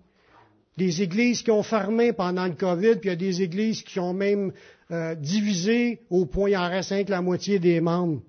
[0.77, 3.99] Des églises qui ont fermé pendant le COVID, puis il y a des églises qui
[3.99, 4.51] ont même
[4.91, 8.21] euh, divisé au point il en reste que la moitié des membres.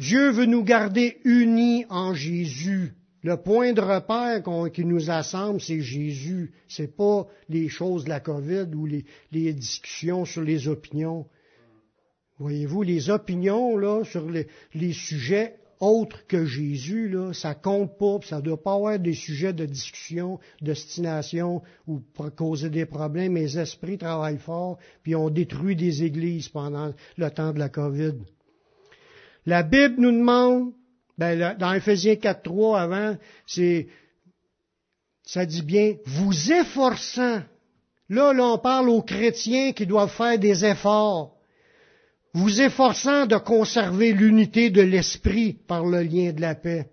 [0.00, 2.94] Dieu veut nous garder unis en Jésus.
[3.22, 6.54] Le point de repère qui nous assemble, c'est Jésus.
[6.68, 11.26] C'est pas les choses de la COVID ou les discussions sur les opinions.
[12.38, 18.36] Voyez-vous, les opinions là, sur les, sujets autres que Jésus, là, ça compte pas, ça
[18.36, 23.34] ne doit pas avoir des sujets de discussion, d'ostination ou pour causer des problèmes.
[23.34, 28.14] Les esprits travaillent fort, puis ont détruit des églises pendant le temps de la COVID.
[29.46, 30.72] La Bible nous demande,
[31.18, 33.88] ben, dans Ephésiens 4.3 avant, c'est,
[35.24, 37.42] ça dit bien, vous efforçant.
[38.08, 41.40] Là, là, on parle aux chrétiens qui doivent faire des efforts
[42.32, 46.86] vous efforçant de conserver l'unité de l'esprit par le lien de la paix.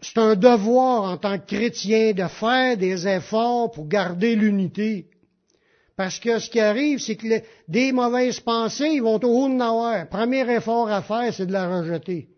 [0.00, 5.06] C'est un devoir en tant que chrétien de faire des efforts pour garder l'unité.
[5.98, 10.08] Parce que ce qui arrive, c'est que des mauvaises pensées, vont au haut de avoir.
[10.08, 12.28] Premier effort à faire, c'est de la rejeter.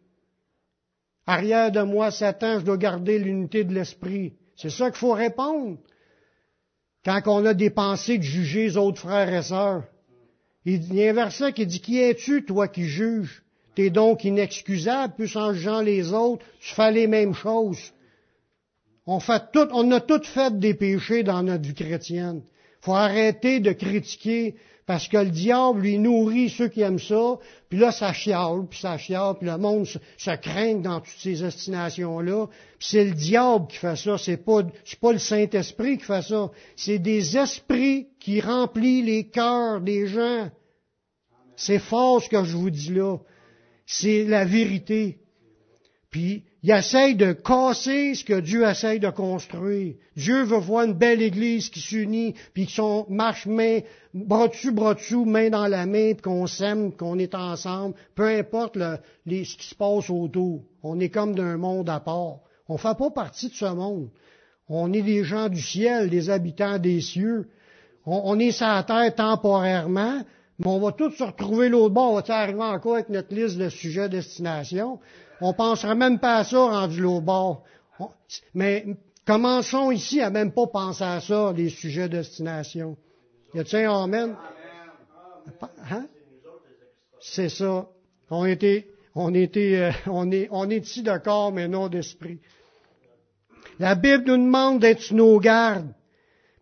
[1.27, 4.33] Arrière de moi, Satan, je dois garder l'unité de l'esprit.
[4.57, 5.77] C'est ça qu'il faut répondre.
[7.05, 9.85] Quand on a des pensées de juger les autres frères et sœurs.
[10.65, 13.43] Il y a un verset qui dit, Qui es-tu, toi qui juges?
[13.75, 17.93] T'es donc inexcusable, plus en jugeant les autres, tu fais les mêmes choses.
[19.05, 22.41] On, fait tout, on a toutes fait des péchés dans notre vie chrétienne.
[22.81, 24.57] Faut arrêter de critiquer
[24.91, 27.39] parce que le diable, lui, nourrit ceux qui aiment ça,
[27.69, 31.37] puis là, ça chiale, puis ça chiale, puis le monde se, craint dans toutes ces
[31.37, 32.49] destinations-là.
[32.81, 36.51] C'est le diable qui fait ça, c'est pas, c'est pas le Saint-Esprit qui fait ça.
[36.75, 40.51] C'est des esprits qui remplissent les cœurs des gens.
[41.55, 43.19] C'est fort ce que je vous dis là.
[43.87, 45.21] C'est la vérité.
[46.11, 49.95] Puis, il essaye de casser ce que Dieu essaye de construire.
[50.17, 53.79] Dieu veut voir une belle église qui s'unit, puis qui marche main,
[54.13, 58.27] bras dessus, bras dessous, main dans la main, puis qu'on s'aime, qu'on est ensemble, peu
[58.27, 60.65] importe le, ce qui se passe autour.
[60.83, 62.41] On est comme d'un monde à part.
[62.69, 64.11] On ne fait pas partie de ce monde.
[64.69, 67.49] On est des gens du ciel, des habitants des cieux.
[68.05, 70.23] On, on est sur terre temporairement,
[70.59, 72.13] mais on va tous se retrouver l'autre bord.
[72.13, 74.99] On va arriver encore avec notre liste de sujets destination.
[75.41, 77.65] On penserait même pas à ça rendu au bord.
[78.55, 78.87] Mais
[79.27, 82.97] commençons ici à même pas penser à ça, les sujets de destination.
[83.55, 84.37] Y a-t-il un Amen?
[85.91, 86.07] Hein?
[87.21, 87.89] C'est ça.
[88.31, 92.39] On était, on était, euh, on est, on est ici de corps, mais non d'esprit.
[93.79, 95.93] La Bible nous demande d'être nos gardes,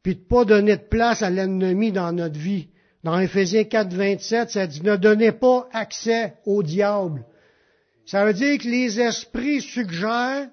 [0.03, 2.69] puis de pas donner de place à l'ennemi dans notre vie.
[3.05, 7.25] Dans Ephésiens 4, 27, ça dit, ne donnez pas accès au diable.
[8.09, 10.49] Ça veut dire que les esprits suggèrent,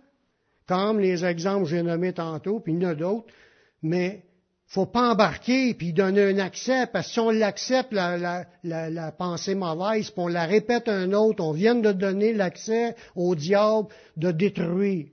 [0.68, 3.34] comme les exemples que j'ai nommés tantôt, puis il y en a d'autres,
[3.82, 4.26] mais
[4.68, 10.12] faut pas embarquer puis donner un accès, parce que si on l'accepte, la, pensée mauvaise,
[10.12, 13.88] puis on la répète un autre, on vient de donner l'accès au diable
[14.18, 15.06] de détruire.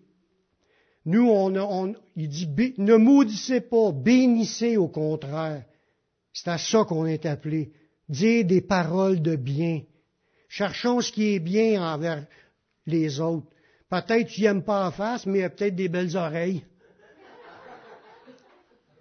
[1.05, 5.63] Nous, on, on, il dit, ne maudissez pas, bénissez au contraire.
[6.33, 7.71] C'est à ça qu'on est appelé.
[8.09, 9.83] Dire des paroles de bien.
[10.53, 12.27] Cherchons ce qui est bien envers
[12.87, 13.47] les autres.
[13.89, 16.63] Peut-être tu n'aimes pas en face, mais il y a peut-être des belles oreilles.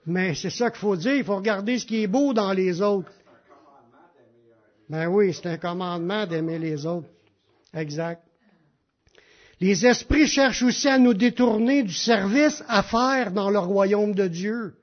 [0.05, 2.81] Mais c'est ça qu'il faut dire, il faut regarder ce qui est beau dans les
[2.81, 3.11] autres.
[4.87, 7.09] Ben oui, c'est un commandement d'aimer les autres.
[7.73, 8.23] Exact.
[9.59, 14.29] Les esprits cherchent aussi à nous détourner du service à faire dans le royaume de
[14.29, 14.77] Dieu.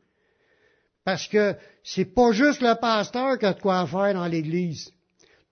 [1.02, 4.92] Parce que c'est pas juste le pasteur qui a de quoi faire dans l'église.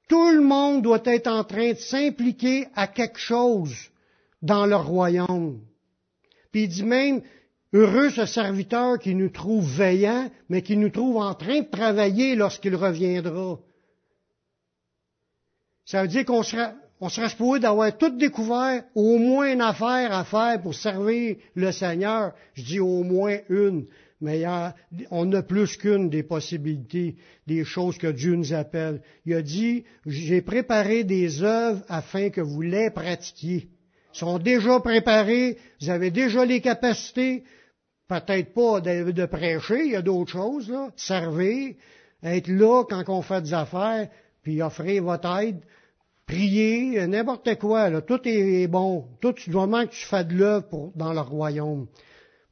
[0.09, 3.75] Tout le monde doit être en train de s'impliquer à quelque chose
[4.43, 5.61] dans le royaume.
[6.53, 7.23] Puis il dit même,
[7.73, 12.37] heureux ce serviteur qui nous trouve veillant, mais qui nous trouve en train de travailler
[12.37, 13.59] lorsqu'il reviendra.
[15.85, 20.13] Ça veut dire qu'on sera, on serait supposé d'avoir tout découvert, au moins une affaire
[20.13, 22.33] à faire pour servir le Seigneur.
[22.55, 23.87] Je dis au moins une,
[24.21, 24.45] mais
[25.11, 29.03] on a plus qu'une des possibilités, des choses que Dieu nous appelle.
[29.27, 33.69] Il a dit, j'ai préparé des œuvres afin que vous les pratiquiez.
[34.15, 37.45] Ils sont déjà préparés, vous avez déjà les capacités,
[38.09, 41.75] peut-être pas de, prêcher, il y a d'autres choses, là, servir,
[42.23, 44.09] être là quand on fait des affaires,
[44.43, 45.61] puis offrir votre aide
[46.27, 49.07] prier, n'importe quoi, tout est bon.
[49.21, 51.87] Tout du moment que tu fais de l'œuvre dans le royaume.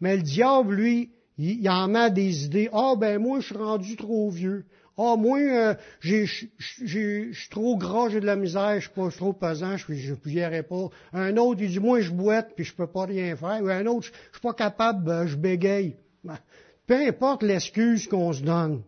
[0.01, 2.69] Mais le diable, lui, il, en met des idées.
[2.73, 4.65] Ah, oh, ben moi, je suis rendu trop vieux.
[4.97, 9.11] Ah, oh, moi, euh, je suis trop gras, j'ai de la misère, je suis pas
[9.11, 10.89] trop pesant, je ne pas.
[11.13, 13.61] Un autre, il dit, moi, je boite, puis je peux pas rien faire.
[13.61, 15.97] Ou un autre, je, je suis pas capable, ben, je bégaye.
[16.23, 16.39] Ben,
[16.87, 18.83] peu importe l'excuse qu'on se donne.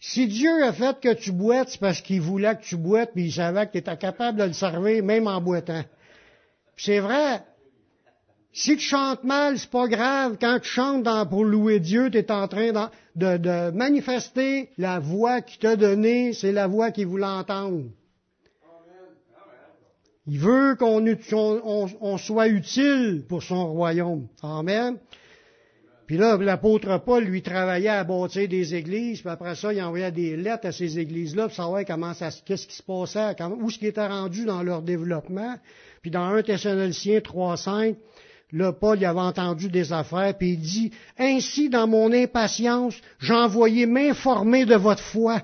[0.00, 3.26] Si Dieu a fait que tu boites, c'est parce qu'il voulait que tu boites, puis
[3.26, 5.82] il savait que tu étais capable de le servir, même en boitant.
[6.76, 7.42] C'est vrai.
[8.58, 10.36] Si tu chantes mal, c'est pas grave.
[10.40, 15.60] Quand tu chantes pour louer Dieu, tu es en train de, manifester la voix qu'il
[15.60, 17.84] t'a donnée, c'est la voix qu'il voulait entendre.
[20.26, 24.26] Il veut qu'on soit utile pour son royaume.
[24.42, 24.96] Amen.
[26.08, 30.10] Puis là, l'apôtre Paul, lui, travaillait à bâtir des églises, puis après ça, il envoyait
[30.10, 33.78] des lettres à ces églises-là pour savoir comment ça, qu'est-ce qui se passait, où ce
[33.78, 35.54] qui était rendu dans leur développement.
[36.02, 37.96] Puis dans 1 Thessaloniciens 3.5,
[38.52, 43.86] là, Paul il avait entendu des affaires, puis il dit, Ainsi, dans mon impatience, j'envoyais
[43.86, 45.42] m'informer de votre foi.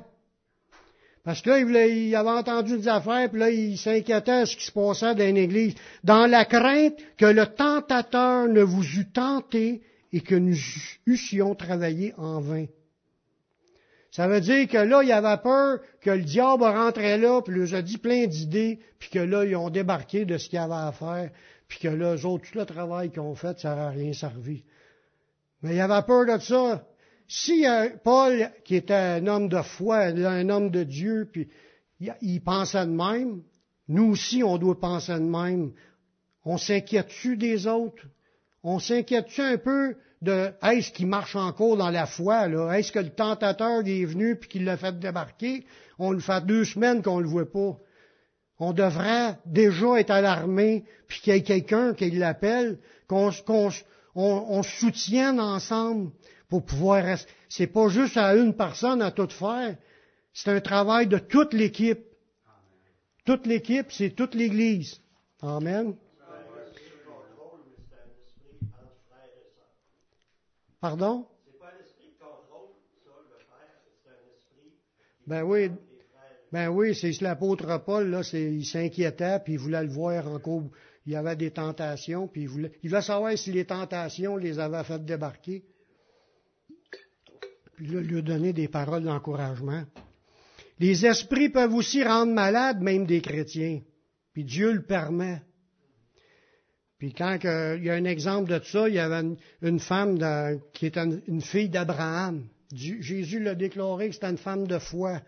[1.25, 4.67] Parce que là, il, avait entendu des affaires, puis là, il s'inquiétait de ce qui
[4.67, 5.75] se passait dans l'église.
[6.05, 9.81] Dans la crainte que le tentateur ne vous eût tenté
[10.13, 10.59] et que nous
[11.07, 12.67] eussions travaillé en vain.
[14.11, 17.75] Ça veut dire que là, il avait peur que le diable rentrait là, puis il
[17.75, 20.75] a dit plein d'idées, puis que là, ils ont débarqué de ce qu'il y avait
[20.75, 21.31] à faire,
[21.69, 24.65] puis que là, eux autres, tout le travail qu'ils ont fait, ça n'a rien servi.
[25.63, 26.87] Mais il avait peur de ça.
[27.27, 27.65] Si
[28.05, 31.49] Paul, qui était un homme de foi, un homme de Dieu, puis
[32.21, 33.43] il pensait de même,
[33.89, 35.73] nous aussi, on doit penser de même.
[36.45, 38.03] On s'inquiète-tu des autres?
[38.63, 42.73] On s'inquiète-tu un peu de est-ce qu'il marche encore dans la foi, là?
[42.79, 45.67] Est-ce que le tentateur est venu puis qu'il l'a fait débarquer?
[45.99, 47.79] On le fait deux semaines qu'on le voit pas.
[48.59, 53.31] On devrait déjà être alarmé, puis qu'il y ait quelqu'un qui l'appelle, qu'on
[54.15, 56.13] on, soutienne ensemble
[56.49, 57.33] pour pouvoir rester.
[57.49, 59.77] C'est pas juste à une personne à tout faire.
[60.33, 62.05] C'est un travail de toute l'équipe.
[63.25, 65.01] Toute l'équipe, c'est toute l'Église.
[65.43, 65.97] Amen.
[70.81, 71.27] Pardon?
[71.47, 74.75] C'est pas l'esprit de contrôle, ça, le faire, c'est un esprit.
[75.27, 75.71] Ben oui.
[76.55, 80.63] Ben oui, c'est l'apôtre Paul, là, il s'inquiétait, puis il voulait le voir encore.
[81.05, 84.61] Il y avait des tentations, puis il voulait, il voulait savoir si les tentations les
[84.61, 85.65] avaient fait débarquer.
[87.75, 89.83] Puis là, lui donner des paroles d'encouragement.
[90.79, 93.81] Les esprits peuvent aussi rendre malades, même des chrétiens.
[94.33, 95.43] Puis Dieu le permet.
[96.99, 99.27] Puis quand il y a un exemple de ça, il y avait
[99.61, 100.21] une, femme
[100.73, 102.47] qui était une, fille d'Abraham.
[102.73, 105.21] Jésus l'a déclaré que c'était une femme de foi.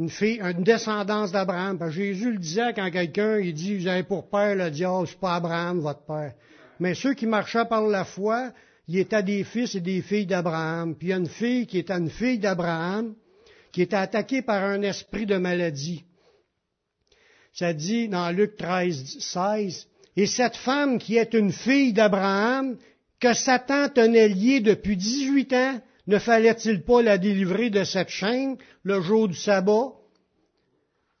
[0.00, 1.78] Une fille, une descendance d'Abraham.
[1.90, 5.34] Jésus le disait quand quelqu'un, il dit, vous avez pour père le diable, c'est pas
[5.34, 6.32] Abraham, votre père.
[6.78, 8.50] Mais ceux qui marchaient par la foi,
[8.88, 10.96] ils étaient des fils et des filles d'Abraham.
[10.96, 13.14] Puis il y a une fille qui était une fille d'Abraham,
[13.72, 16.02] qui était attaquée par un esprit de maladie.
[17.52, 19.86] Ça dit dans Luc 13, 16,
[20.16, 22.78] et cette femme qui est une fille d'Abraham,
[23.20, 25.80] que Satan tenait liée depuis 18 ans,
[26.10, 29.92] ne fallait-il pas la délivrer de cette chaîne le jour du sabbat?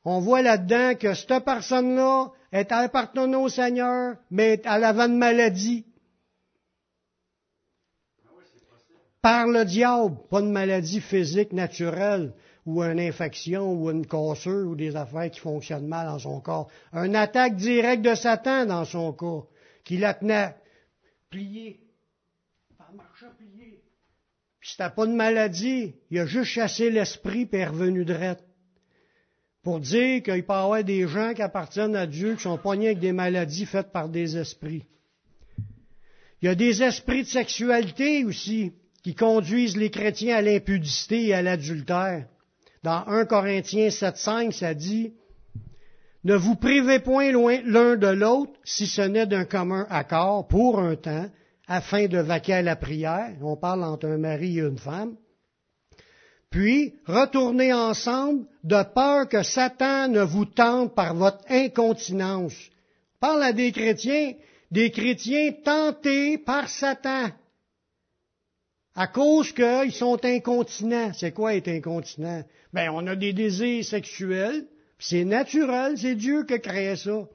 [0.04, 5.86] On voit là-dedans que cette personne-là est appartenant au Seigneur, mais elle avait une maladie.
[9.22, 12.32] Par le diable, pas une maladie physique naturelle,
[12.66, 16.68] ou une infection ou une cassure ou des affaires qui fonctionnent mal dans son corps.
[16.92, 19.46] Une attaque directe de Satan dans son corps,
[19.84, 20.56] qui la tenait
[21.30, 21.80] pliée.
[22.92, 23.79] Marchait pliée.
[24.70, 25.94] C'était pas de maladie.
[26.10, 28.44] Il a juste chassé l'esprit et est revenu droite.
[29.62, 32.88] Pour dire qu'il peut y avoir des gens qui appartiennent à Dieu qui sont pognés
[32.88, 34.84] avec des maladies faites par des esprits.
[36.40, 41.34] Il y a des esprits de sexualité aussi qui conduisent les chrétiens à l'impudicité et
[41.34, 42.26] à l'adultère.
[42.82, 45.12] Dans 1 Corinthiens 7.5, ça dit,
[46.24, 50.78] Ne vous privez point loin l'un de l'autre, si ce n'est d'un commun accord, pour
[50.78, 51.28] un temps,
[51.70, 53.36] afin de vaquer à la prière.
[53.42, 55.16] On parle entre un mari et une femme.
[56.50, 62.56] Puis, retournez ensemble de peur que Satan ne vous tente par votre incontinence.
[63.14, 64.32] On parle à des chrétiens,
[64.72, 67.28] des chrétiens tentés par Satan.
[68.96, 71.12] À cause qu'ils sont incontinents.
[71.14, 72.42] C'est quoi être incontinent?
[72.72, 74.66] Ben, on a des désirs sexuels,
[74.98, 77.28] c'est naturel, c'est Dieu qui a créé ça.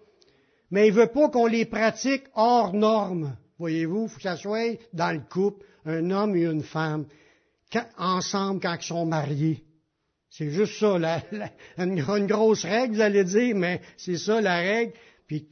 [0.72, 3.38] Mais il veut pas qu'on les pratique hors normes.
[3.58, 7.06] Voyez-vous, il faut que ça soit dans le couple, un homme et une femme,
[7.98, 9.64] ensemble quand ils sont mariés.
[10.30, 11.22] C'est juste ça, la,
[11.78, 14.94] une, une, grosse règle, vous allez dire, mais c'est ça la règle.
[15.28, 15.48] Puis,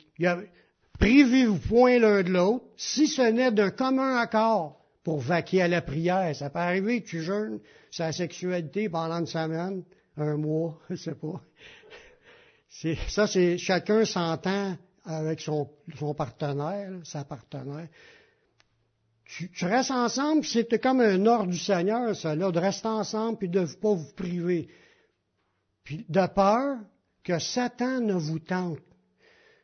[1.00, 5.82] privez-vous point l'un de l'autre, si ce n'est d'un commun accord pour vaquer à la
[5.82, 6.36] prière.
[6.36, 7.60] Ça peut arriver que tu jeûnes
[7.92, 9.84] sa sexualité pendant une semaine,
[10.18, 11.42] un mois, je sais pas.
[13.08, 17.88] ça, c'est chacun s'entend avec son, son partenaire, sa partenaire.
[19.26, 23.38] Tu, tu, restes ensemble, c'est comme un ordre du Seigneur, ça, là, de rester ensemble
[23.38, 24.68] puis de ne pas vous priver.
[25.84, 26.78] Puis de peur
[27.24, 28.80] que Satan ne vous tente.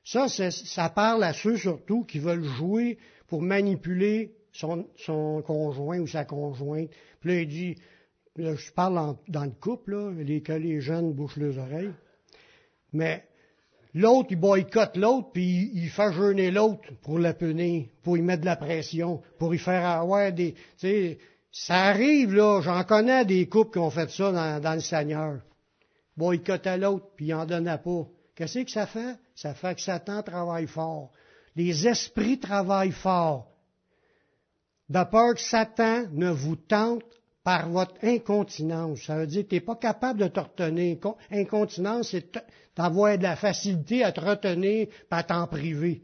[0.03, 2.97] Ça, ça parle à ceux surtout qui veulent jouer
[3.27, 4.87] pour manipuler son,
[5.45, 6.89] conjoint ou sa conjointe.
[7.19, 7.75] Puis là, il dit,
[8.37, 11.93] je parle dans le couple, là, les, que les jeunes bouchent leurs oreilles.
[12.91, 13.28] Mais
[13.93, 18.41] l'autre, il boycotte l'autre, puis il, fait jeûner l'autre pour la punir, pour y mettre
[18.41, 20.55] de la pression, pour y faire avoir des...
[21.51, 25.39] Ça arrive, là, j'en connais des couples qui ont fait ça dans, le Seigneur.
[26.19, 28.07] à l'autre, puis il n'en donnait pas.
[28.35, 29.17] Qu'est-ce que ça fait?
[29.35, 31.11] Ça fait que Satan travaille fort.
[31.55, 33.49] Les esprits travaillent fort
[34.89, 37.03] de peur que Satan ne vous tente
[37.49, 39.01] par votre incontinence.
[39.07, 40.97] Ça veut dire que tu n'es pas capable de te retenir.
[41.31, 42.31] Incontinence, c'est
[42.77, 46.03] d'avoir de la facilité à te retenir pas à t'en priver.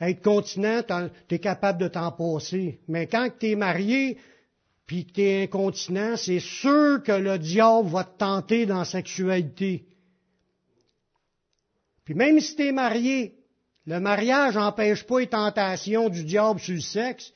[0.00, 0.82] Être continent,
[1.28, 2.78] tu es capable de t'en passer.
[2.86, 4.18] Mais quand tu es marié,
[4.86, 8.84] puis que tu es incontinent, c'est sûr que le diable va te tenter dans la
[8.84, 9.84] sexualité.
[12.04, 13.34] Puis même si tu es marié,
[13.84, 17.32] le mariage n'empêche pas les tentations du diable sur le sexe,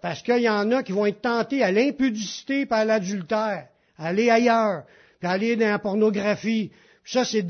[0.00, 4.30] parce qu'il y en a qui vont être tentés à l'impudicité par l'adultère, à aller
[4.30, 4.84] ailleurs,
[5.18, 6.70] puis aller dans la pornographie.
[7.04, 7.44] Ça, c'est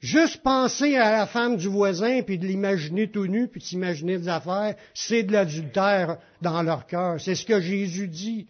[0.00, 4.18] juste penser à la femme du voisin, puis de l'imaginer tout nu, puis de s'imaginer
[4.18, 7.20] des affaires, c'est de l'adultère dans leur cœur.
[7.20, 8.46] C'est ce que Jésus dit.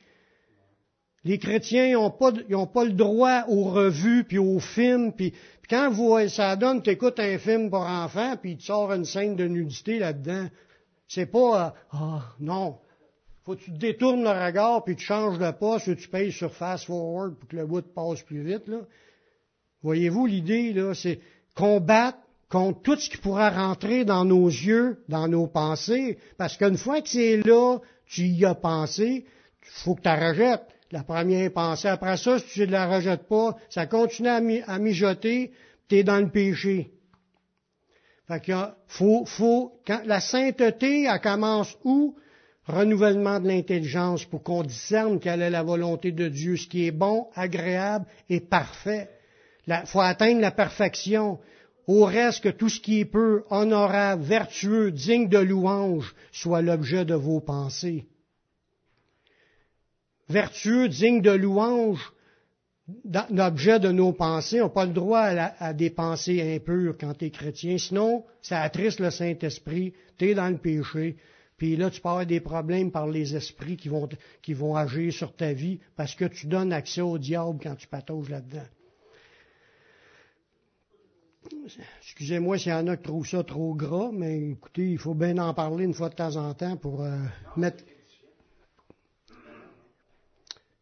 [1.24, 5.32] Les chrétiens n'ont pas, pas le droit aux revues, puis aux films, puis,
[5.70, 9.06] quand vous, ça donne, tu écoutes un film pour enfants, puis il te sort une
[9.06, 10.48] scène de nudité là-dedans.
[11.08, 12.78] C'est pas, ah, oh, non,
[13.44, 16.54] faut que tu détournes le regard, puis tu changes de poste, ou tu payes sur
[16.54, 18.66] fast forward pour que le bout passe plus vite.
[18.68, 18.78] Là.
[19.83, 21.20] Voyez-vous, l'idée, là, c'est
[21.54, 26.78] combattre contre tout ce qui pourra rentrer dans nos yeux, dans nos pensées, parce qu'une
[26.78, 30.66] fois que c'est là, tu y as pensé, il faut que tu la rejettes.
[30.90, 31.88] La première pensée.
[31.88, 35.50] Après ça, si tu ne la rejettes pas, ça continue à, mijoter,
[35.88, 36.92] tu es dans le péché.
[38.28, 38.52] Fait que
[38.87, 42.14] faut, faut, quand la sainteté, elle commence où?
[42.66, 46.92] Renouvellement de l'intelligence pour qu'on discerne quelle est la volonté de Dieu, ce qui est
[46.92, 49.11] bon, agréable et parfait.
[49.66, 51.38] Il faut atteindre la perfection.
[51.87, 57.05] Au reste que tout ce qui est peu, honorable, vertueux, digne de louange, soit l'objet
[57.05, 58.07] de vos pensées.
[60.31, 62.14] Vertueux, digne de louange,
[63.31, 67.27] l'objet de nos pensées, on n'a pas le droit à, des pensées impures quand tu
[67.27, 67.77] es chrétien.
[67.77, 71.16] Sinon, ça attriste le Saint-Esprit, tu es dans le péché,
[71.56, 74.08] puis là, tu peux avoir des problèmes par les esprits qui vont,
[74.42, 77.87] qui vont agir sur ta vie parce que tu donnes accès au diable quand tu
[77.87, 78.66] patauges là-dedans.
[82.00, 85.38] Excusez-moi s'il y en a qui trouvent ça trop gras, mais écoutez, il faut bien
[85.38, 87.18] en parler une fois de temps en temps pour euh,
[87.56, 87.85] mettre.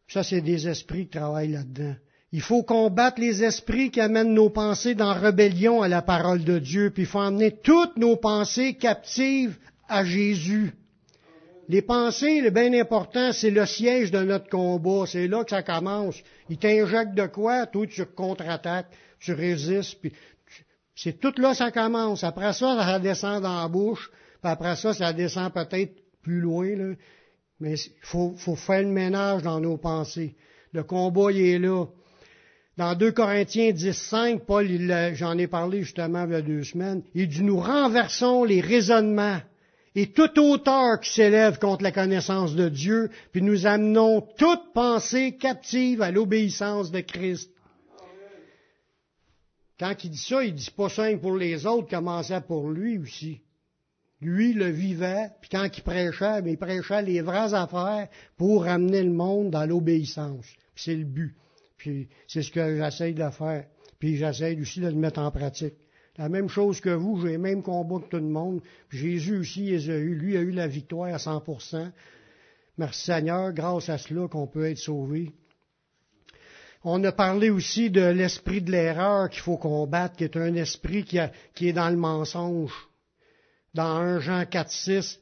[0.09, 1.95] Ça, c'est des esprits qui travaillent là-dedans.
[2.31, 6.59] Il faut combattre les esprits qui amènent nos pensées dans rébellion à la parole de
[6.59, 9.59] Dieu, puis il faut emmener toutes nos pensées captives
[9.89, 10.73] à Jésus.
[11.69, 15.07] Les pensées, le bien important, c'est le siège de notre combat.
[15.07, 16.17] C'est là que ça commence.
[16.49, 17.67] Il t'injecte de quoi?
[17.67, 20.13] Toi, tu contre-attaques, tu résistes, puis
[20.95, 22.25] c'est tout là ça commence.
[22.25, 24.11] Après ça, ça descend dans la bouche,
[24.43, 26.95] puis après ça, ça descend peut-être plus loin.
[27.61, 30.35] Mais il faut, faut faire le ménage dans nos pensées.
[30.73, 31.87] Le combat, il est là.
[32.77, 34.67] Dans 2 Corinthiens 10, 5, Paul,
[35.15, 39.41] j'en ai parlé justement il y a deux semaines, il dit, nous renversons les raisonnements
[39.95, 45.37] et toute hauteur qui s'élève contre la connaissance de Dieu, puis nous amenons toute pensée
[45.37, 47.51] captive à l'obéissance de Christ.
[49.79, 53.41] Quand il dit ça, il dit pas simple pour les autres, commençait pour lui aussi.
[54.21, 59.03] Lui le vivait, puis quand il prêchait, mais il prêchait les vraies affaires pour amener
[59.03, 60.47] le monde dans l'obéissance.
[60.77, 61.35] C'est le but.
[61.77, 63.67] Puis c'est ce que j'essaye de faire.
[63.99, 65.75] Puis j'essaye aussi de le mettre en pratique.
[66.19, 68.61] La même chose que vous, j'ai le même combat que tout le monde.
[68.91, 70.15] Jésus aussi les a eu.
[70.15, 71.91] Lui a eu la victoire à 100%.
[72.79, 75.33] Merci Seigneur, grâce à cela qu'on peut être sauvé.
[76.85, 81.05] On a parlé aussi de l'esprit de l'erreur qu'il faut combattre, qui est un esprit
[81.05, 81.19] qui,
[81.55, 82.73] qui est dans le mensonge
[83.75, 85.21] dans 1 Jean 4, 6,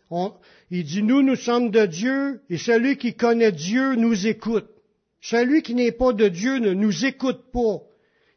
[0.71, 4.69] il dit, nous, nous sommes de Dieu, et celui qui connaît Dieu nous écoute.
[5.21, 7.83] Celui qui n'est pas de Dieu ne nous écoute pas.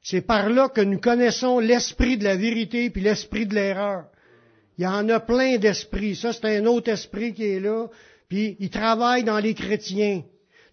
[0.03, 4.05] C'est par là que nous connaissons l'esprit de la vérité puis l'esprit de l'erreur.
[4.77, 6.15] Il y en a plein d'esprits.
[6.15, 7.87] Ça, c'est un autre esprit qui est là.
[8.27, 10.23] Puis, il travaille dans les chrétiens.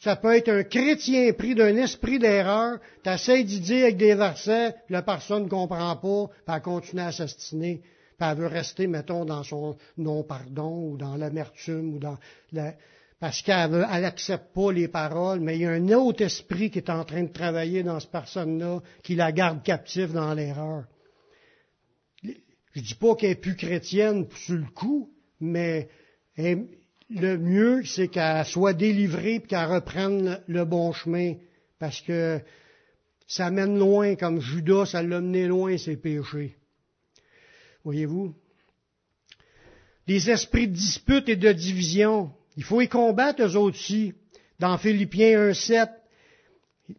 [0.01, 4.73] Ça peut être un chrétien pris d'un esprit d'erreur, t'essayes d'y dire avec des versets,
[4.87, 7.83] puis la personne ne comprend pas, puis elle continue à s'astiner
[8.21, 12.19] elle veut rester, mettons, dans son non-pardon ou dans l'amertume ou dans
[12.53, 12.75] la,
[13.21, 16.89] parce qu'elle n'accepte pas les paroles, mais il y a un autre esprit qui est
[16.89, 20.85] en train de travailler dans cette personne-là, qui la garde captive dans l'erreur.
[22.23, 25.91] Je dis pas qu'elle est plus chrétienne sur le coup, mais
[26.39, 31.35] le mieux, c'est qu'elle soit délivrée et qu'elle reprenne le bon chemin,
[31.79, 32.41] parce que
[33.27, 36.57] ça mène loin, comme Judas, ça l'a mené loin, ses péchés.
[37.85, 38.35] Voyez-vous?
[40.07, 44.13] Les esprits de dispute et de division, il faut y combattre eux aussi.
[44.59, 45.89] Dans Philippiens 1.7,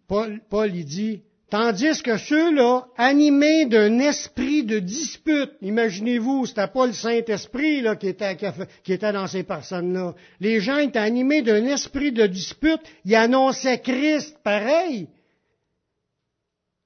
[0.07, 1.21] Paul, Paul dit,
[1.51, 8.07] Tandis que ceux-là, animés d'un esprit de dispute, imaginez-vous, c'était pas le Saint-Esprit là, qui,
[8.07, 8.37] était,
[8.83, 10.15] qui était dans ces personnes-là.
[10.39, 15.09] Les gens étaient animés d'un esprit de dispute, ils annonçaient Christ, pareil.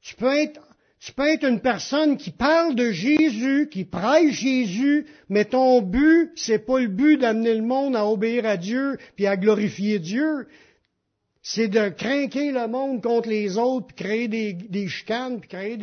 [0.01, 0.64] Tu peux être
[0.99, 6.31] tu peux être une personne qui parle de Jésus, qui prêche Jésus, mais ton but,
[6.35, 10.47] c'est pas le but d'amener le monde à obéir à Dieu puis à glorifier Dieu.
[11.43, 15.77] C'est de craquer le monde contre les autres, puis créer des, chicanes, puis créer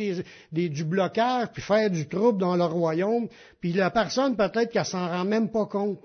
[0.51, 3.29] du blocage, puis faire du trouble dans le royaume.
[3.61, 6.01] Puis la personne, peut-être qu'elle s'en rend même pas compte.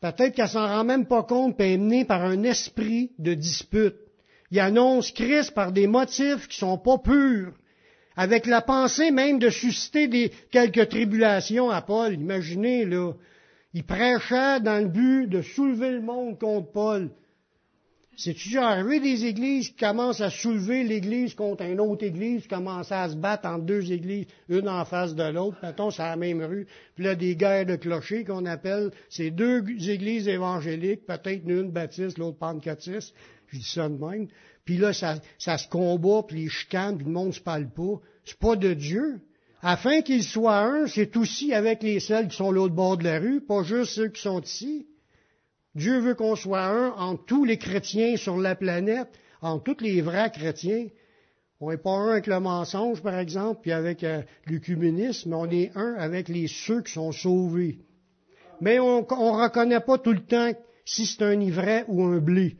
[0.00, 4.05] Peut-être qu'elle s'en rend même pas compte, puis est menée par un esprit de dispute.
[4.50, 7.52] Il annonce Christ par des motifs qui sont pas purs,
[8.16, 12.14] avec la pensée même de susciter des, quelques tribulations à Paul.
[12.14, 13.12] Imaginez, là,
[13.74, 17.10] il prêchait dans le but de soulever le monde contre Paul.
[18.18, 22.90] C'est-tu déjà arrivé des églises qui commencent à soulever l'église contre une autre église, commencent
[22.90, 26.42] à se battre entre deux églises, une en face de l'autre, mettons, c'est la même
[26.42, 31.70] rue, puis là, des guerres de clochers qu'on appelle, c'est deux églises évangéliques, peut-être une
[31.70, 33.14] baptiste, l'autre pentecôtiste,
[33.48, 34.28] je dis ça de même.
[34.64, 38.00] Puis là, ça, se combat, puis les chicanes, puis le monde se parle pas.
[38.24, 39.20] C'est pas de Dieu.
[39.62, 43.18] Afin qu'ils soient un, c'est aussi avec les celles qui sont l'autre bord de la
[43.18, 44.86] rue, pas juste ceux qui sont ici.
[45.74, 49.08] Dieu veut qu'on soit un entre tous les chrétiens sur la planète,
[49.40, 50.86] entre tous les vrais chrétiens.
[51.60, 55.70] On n'est pas un avec le mensonge, par exemple, puis avec euh, mais on est
[55.74, 57.78] un avec les ceux qui sont sauvés.
[58.60, 60.52] Mais on ne reconnaît pas tout le temps
[60.84, 62.56] si c'est un ivraie ou un blé.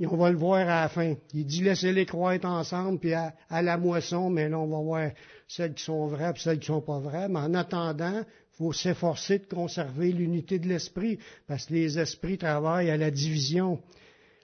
[0.00, 1.14] Et on va le voir à la fin.
[1.32, 5.10] Il dit laissez-les croître ensemble, puis à, la moisson, mais là, on va voir
[5.46, 7.28] celles qui sont vraies et celles qui sont pas vraies.
[7.28, 12.38] Mais en attendant, il faut s'efforcer de conserver l'unité de l'esprit, parce que les esprits
[12.38, 13.80] travaillent à la division.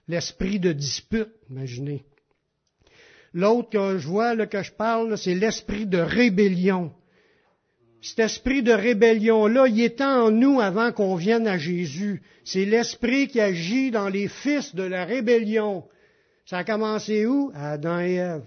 [0.06, 2.04] L'esprit de dispute, imaginez.
[3.32, 6.92] L'autre que je vois, là, que je parle, c'est l'esprit de rébellion
[8.02, 12.22] cet esprit de rébellion-là, il est en nous avant qu'on vienne à Jésus.
[12.44, 15.84] C'est l'esprit qui agit dans les fils de la rébellion.
[16.46, 17.50] Ça a commencé où?
[17.54, 18.44] À Adam et Ève.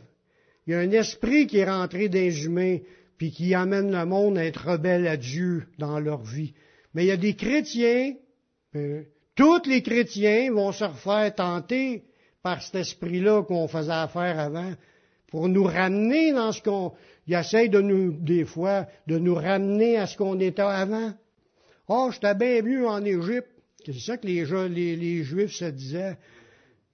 [0.65, 2.79] Il y a un esprit qui est rentré des humains,
[3.17, 6.53] puis qui amène le monde à être rebelle à Dieu dans leur vie.
[6.93, 8.13] Mais il y a des chrétiens,
[8.75, 9.03] euh,
[9.35, 12.03] tous les chrétiens vont se refaire tenter
[12.41, 14.73] par cet esprit-là qu'on faisait affaire avant,
[15.27, 16.93] pour nous ramener dans ce qu'on,
[17.27, 21.13] il essaye de nous, des fois, de nous ramener à ce qu'on était avant.
[21.87, 23.49] Oh, j'étais bien mieux en Égypte.
[23.85, 26.17] C'est ça que les Juifs se disaient.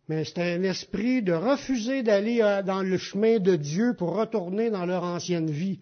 [0.09, 4.71] Mais c'était un esprit de refuser d'aller euh, dans le chemin de Dieu pour retourner
[4.71, 5.79] dans leur ancienne vie,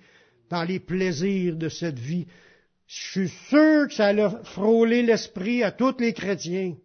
[0.49, 2.27] dans les plaisirs de cette vie.
[2.87, 6.75] Je suis sûr que ça a frôlé l'esprit à tous les chrétiens.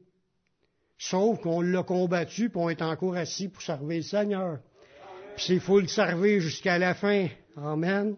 [0.99, 4.59] Sauf qu'on l'a combattu, puis on est encore assis pour servir le Seigneur.
[5.37, 7.27] Puis il faut le servir jusqu'à la fin.
[7.57, 8.17] Amen.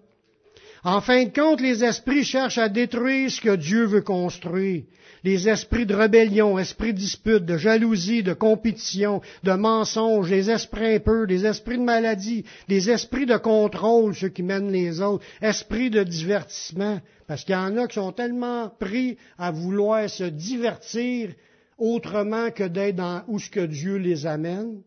[0.84, 4.84] En fin de compte, les esprits cherchent à détruire ce que Dieu veut construire.
[5.24, 10.96] Les esprits de rébellion, esprits de dispute, de jalousie, de compétition, de mensonge, les esprits
[10.96, 15.88] impurs, les esprits de maladie, les esprits de contrôle, ceux qui mènent les autres, esprits
[15.88, 17.00] de divertissement.
[17.26, 21.30] Parce qu'il y en a qui sont tellement pris à vouloir se divertir
[21.78, 24.82] autrement que d'être dans où ce que Dieu les amène.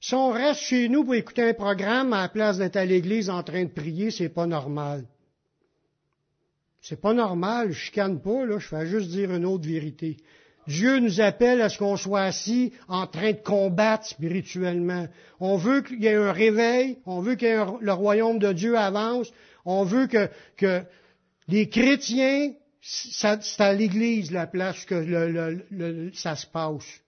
[0.00, 3.28] Si on reste chez nous pour écouter un programme à la place d'être à l'église
[3.28, 5.04] en train de prier, c'est pas normal.
[6.80, 10.16] C'est pas normal, je chicane pas, là, je fais juste dire une autre vérité.
[10.66, 15.06] Dieu nous appelle à ce qu'on soit assis en train de combattre spirituellement.
[15.38, 19.30] On veut qu'il y ait un réveil, on veut que le royaume de Dieu avance,
[19.66, 20.82] on veut que, que
[21.48, 27.00] les chrétiens, c'est à l'Église la place que le, ça se passe.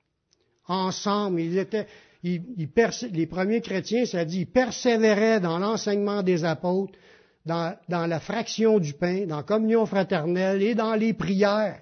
[0.66, 1.86] Ensemble, ils étaient,
[2.23, 6.99] les premiers chrétiens, ça dit, ils persévéraient dans l'enseignement des apôtres,
[7.45, 11.81] dans, la fraction du pain, dans la communion fraternelle et dans les prières.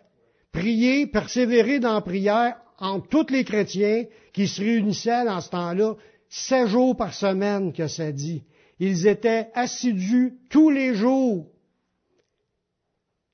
[0.52, 5.94] Prier, persévérer dans la prière entre tous les chrétiens qui se réunissaient dans ce temps-là,
[6.28, 8.42] sept jours par semaine que ça dit.
[8.78, 11.46] Ils étaient assidus tous les jours.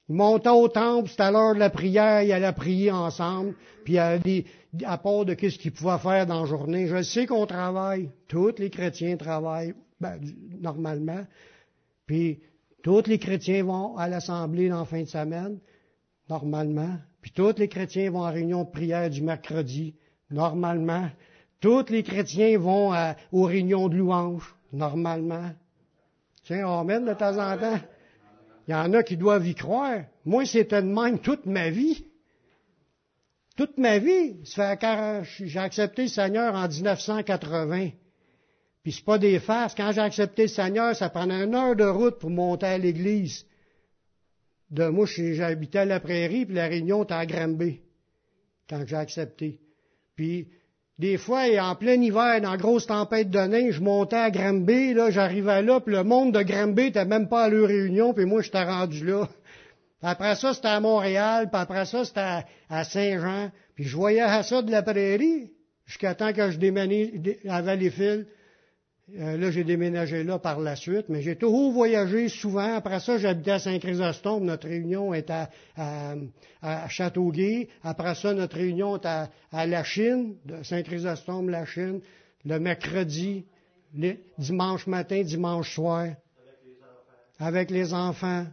[0.08, 3.54] Ils montaient au temple, c'était à l'heure de la prière, ils allaient prier ensemble,
[3.84, 4.18] puis à,
[4.84, 6.86] à part de qu'est-ce qu'ils pouvaient faire dans la journée.
[6.86, 10.20] Je sais qu'on travaille, tous les chrétiens travaillent ben,
[10.60, 11.26] normalement,
[12.06, 12.40] puis
[12.82, 15.58] tous les chrétiens vont à l'assemblée la fin de semaine,
[16.28, 19.96] normalement, puis tous les chrétiens vont à la réunion de prière du mercredi,
[20.30, 21.08] normalement.
[21.60, 22.92] Tous les chrétiens vont
[23.32, 25.50] aux réunions de louange, normalement.
[26.44, 27.80] Tiens, Amen de temps en temps.
[28.66, 30.02] Il y en a qui doivent y croire.
[30.24, 32.04] Moi, c'était de même toute ma vie.
[33.56, 34.36] Toute ma vie.
[34.44, 37.90] J'ai accepté le Seigneur en 1980.
[38.82, 39.74] Puis c'est pas des farces.
[39.74, 43.46] Quand j'ai accepté le Seigneur, ça prenait une heure de route pour monter à l'église.
[44.70, 47.80] De moi, j'habitais à la prairie, puis la réunion était à Granby,
[48.68, 49.60] quand j'ai accepté.
[50.16, 50.48] Puis
[50.98, 55.10] des fois, en plein hiver, dans grosse tempête de neige, je montais à Granby, là,
[55.10, 58.40] j'arrivais là, puis le monde de Granby n'était même pas à leur réunion, puis moi,
[58.40, 59.28] j'étais rendu là.
[60.02, 63.50] Après ça, c'était à Montréal, puis après ça, c'était à, Saint-Jean.
[63.74, 65.50] Puis je voyais à ça de la prairie,
[65.84, 67.10] jusqu'à temps que je déménage
[67.48, 68.26] à Valleyfield.
[69.14, 72.74] Euh, là, j'ai déménagé là par la suite, mais j'ai toujours voyagé souvent.
[72.74, 74.44] Après ça, j'habitais à Saint-Chrysostome.
[74.44, 75.48] Notre réunion est à,
[76.60, 77.68] à, Châteauguay.
[77.84, 79.30] Après ça, notre réunion est à,
[79.66, 82.00] la Chine, de Saint-Chrysostome, la Chine,
[82.44, 83.44] le mercredi,
[84.38, 86.08] dimanche matin, dimanche soir.
[87.38, 88.46] Avec les enfants.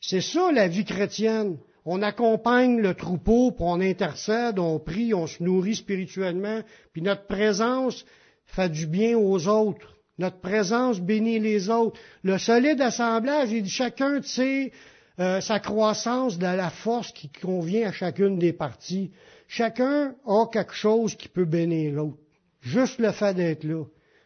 [0.00, 1.58] C'est ça la vie chrétienne.
[1.84, 6.60] On accompagne le troupeau, puis on intercède, on prie, on se nourrit spirituellement,
[6.92, 8.04] puis notre présence,
[8.50, 9.96] fait du bien aux autres.
[10.18, 11.98] Notre présence bénit les autres.
[12.22, 14.72] Le solide assemblage, il dit chacun sait
[15.18, 19.12] euh, sa croissance de la force qui convient à chacune des parties.
[19.48, 22.18] Chacun a quelque chose qui peut bénir l'autre.
[22.60, 23.84] Juste le fait d'être là.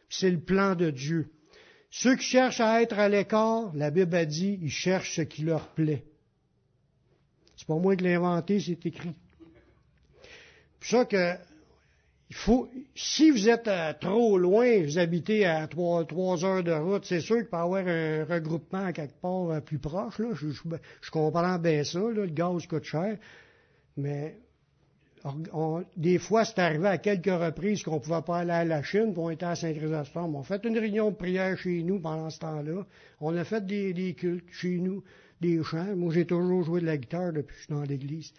[0.09, 1.31] C'est le plan de Dieu.
[1.91, 5.43] Ceux qui cherchent à être à l'écart, la Bible a dit, ils cherchent ce qui
[5.43, 6.05] leur plaît.
[7.57, 9.15] C'est pas moi l'ai inventé, c'est écrit.
[10.81, 11.35] C'est ça que
[12.31, 13.69] il faut, si vous êtes
[14.01, 17.87] trop loin, vous habitez à trois, heures de route, c'est sûr qu'il peut y avoir
[17.87, 20.19] un regroupement quelque part euh, plus proche.
[20.19, 20.29] Là.
[20.33, 23.19] Je, comprends bien ça, le gaz coûte cher.
[23.97, 24.39] Mais
[25.97, 29.13] des fois, c'est arrivé à quelques reprises qu'on ne pouvait pas aller à la Chine,
[29.13, 30.35] pour on était à Saint-Chrysostome.
[30.35, 32.87] On a fait une réunion de prière chez nous pendant ce temps-là.
[33.21, 35.05] On a fait des, des cultes chez nous,
[35.41, 35.95] des chants.
[35.95, 38.33] Moi, j'ai toujours joué de la guitare depuis que je suis dans l'église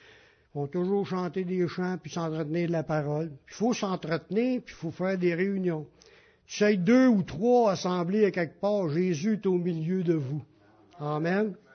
[0.56, 3.30] vont toujours chanter des chants puis s'entretenir de la parole.
[3.50, 5.86] Il faut s'entretenir puis il faut faire des réunions.
[6.48, 10.42] Tu sais, deux ou trois assemblés à quelque part, Jésus est au milieu de vous.
[11.00, 11.56] Amen.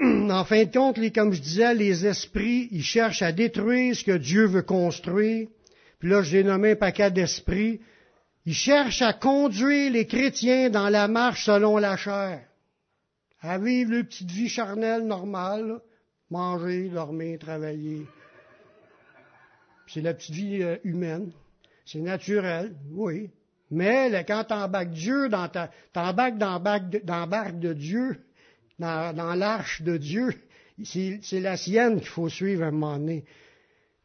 [0.00, 4.16] En fin de compte, comme je disais, les esprits, ils cherchent à détruire ce que
[4.16, 5.48] Dieu veut construire.
[5.98, 7.80] Puis là, j'ai nommé un paquet d'esprits.
[8.46, 12.42] Ils cherchent à conduire les chrétiens dans la marche selon la chair
[13.42, 15.80] à vivre leur petite vie charnelle normale,
[16.30, 18.06] manger, dormir, travailler.
[19.86, 21.32] C'est la petite vie euh, humaine.
[21.84, 23.30] C'est naturel, oui.
[23.70, 28.20] Mais quand t'embarques Dieu dans ta, t'embarques dans, dans barque de Dieu,
[28.78, 30.32] dans l'arche de Dieu,
[30.84, 33.24] c'est la sienne qu'il faut suivre à un moment donné.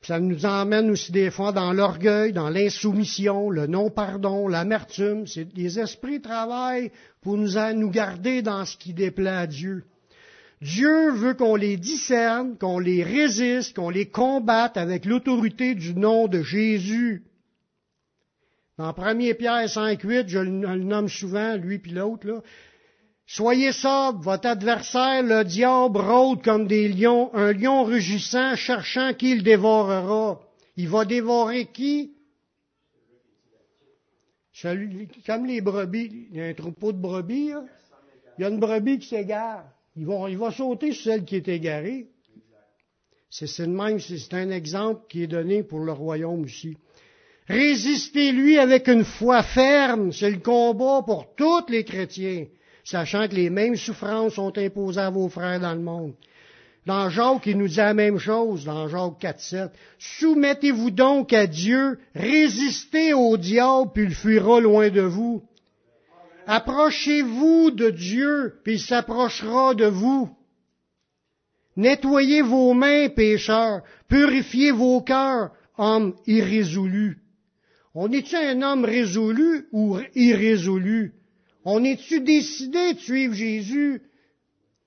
[0.06, 5.26] Ça nous emmène aussi des fois dans l'orgueil, dans l'insoumission, le non-pardon, l'amertume.
[5.56, 6.92] Les esprits travaillent
[7.22, 9.84] pour nous, garder dans ce qui déplaît à Dieu.
[10.62, 16.28] Dieu veut qu'on les discerne, qu'on les résiste, qu'on les combatte avec l'autorité du nom
[16.28, 17.24] de Jésus.
[18.78, 22.42] Dans 1 Pierre 5, 8, je le nomme souvent, lui puis l'autre, là,
[23.28, 29.34] Soyez sobre, votre adversaire, le diable, rôde comme des lions, un lion rugissant, cherchant qui
[29.36, 30.40] le dévorera.
[30.78, 32.12] Il va dévorer qui?
[35.26, 37.52] comme les brebis, il y a un troupeau de brebis,
[38.38, 39.66] il y a une brebis qui s'égare.
[39.98, 42.08] Il va, il va sauter sur celle qui est égarée.
[43.30, 46.78] C'est même, c'est un exemple qui est donné pour le royaume aussi.
[47.48, 52.46] Résistez-lui avec une foi ferme, c'est le combat pour tous les chrétiens
[52.86, 56.14] sachant que les mêmes souffrances sont imposées à vos frères dans le monde.
[56.86, 59.72] Dans Jacques, il nous dit la même chose, dans Jacques 4, 7.
[59.98, 65.42] Soumettez-vous donc à Dieu, résistez au diable, puis il fuira loin de vous.
[66.46, 70.30] Approchez-vous de Dieu, puis il s'approchera de vous.
[71.76, 77.18] Nettoyez vos mains, pécheurs, purifiez vos cœurs, hommes irrésolus.
[77.96, 81.16] On est-tu un homme résolu ou irrésolu?
[81.66, 84.04] On est-tu décidé de suivre Jésus?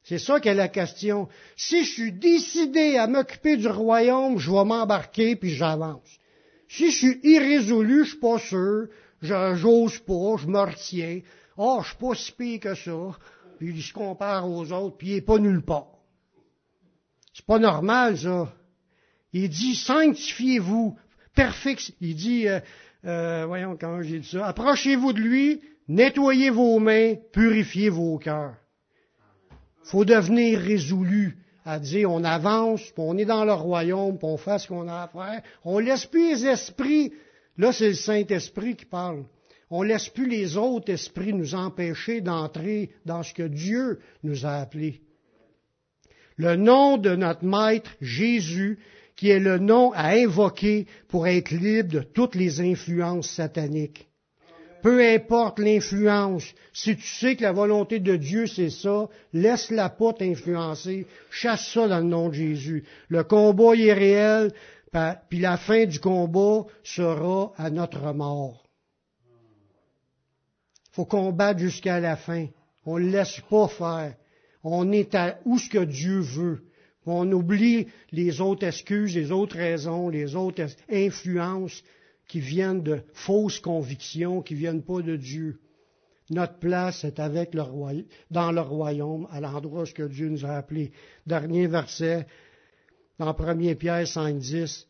[0.04, 1.28] C'est ça qu'est la question.
[1.56, 6.08] Si je suis décidé à m'occuper du royaume, je vais m'embarquer puis j'avance.
[6.68, 8.86] Si je suis irrésolu, je suis pas sûr,
[9.20, 11.20] j'ose pas, je me retiens.
[11.56, 13.18] Oh, je suis pas si pire que ça.
[13.58, 15.98] Puis il se compare aux autres, puis il n'est pas nulle part.
[17.34, 18.52] C'est pas normal, ça.
[19.32, 20.96] Il dit, sanctifiez-vous,
[21.34, 21.92] perfect.
[22.00, 22.60] Il dit, euh,
[23.04, 28.56] euh, voyons comment j'ai dit ça, approchez-vous de lui, Nettoyez vos mains, purifiez vos cœurs.
[29.84, 34.36] faut devenir résolu à dire on avance, puis on est dans le royaume, puis on
[34.36, 35.42] fait ce qu'on a à faire.
[35.64, 37.12] On laisse plus les esprits.
[37.56, 39.24] Là, c'est le Saint-Esprit qui parle.
[39.70, 44.56] On laisse plus les autres esprits nous empêcher d'entrer dans ce que Dieu nous a
[44.56, 45.00] appelé.
[46.36, 48.78] Le nom de notre Maître Jésus,
[49.16, 54.07] qui est le nom à invoquer pour être libre de toutes les influences sataniques
[54.82, 60.12] peu importe l'influence, si tu sais que la volonté de Dieu c'est ça, laisse-la pas
[60.12, 62.84] t'influencer, chasse ça dans le nom de Jésus.
[63.08, 64.52] Le combat est réel,
[65.28, 68.64] puis la fin du combat sera à notre mort.
[70.92, 72.46] faut combattre jusqu'à la fin.
[72.84, 74.14] On ne laisse pas faire.
[74.64, 76.64] On est à où ce que Dieu veut.
[77.06, 81.82] On oublie les autres excuses, les autres raisons, les autres influences,
[82.28, 85.58] qui viennent de fausses convictions, qui viennent pas de Dieu.
[86.30, 90.50] Notre place est avec le royaume, dans le royaume, à l'endroit où Dieu nous a
[90.50, 90.92] appelés.
[91.26, 92.26] Dernier verset,
[93.18, 94.86] dans 1 Pierre 5, 10,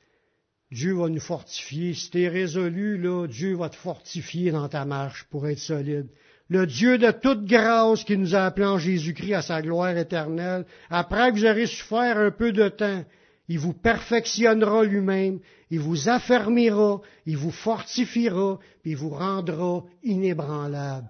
[0.72, 1.94] Dieu va nous fortifier.
[1.94, 6.08] Si tu es résolu, là, Dieu va te fortifier dans ta marche pour être solide.
[6.50, 10.64] Le Dieu de toute grâce qui nous a appelés en Jésus-Christ à sa gloire éternelle,
[10.90, 13.04] après que vous aurez souffert un peu de temps,
[13.48, 15.40] il vous perfectionnera lui-même,
[15.70, 21.08] il vous affermira, il vous fortifiera, puis il vous rendra inébranlable.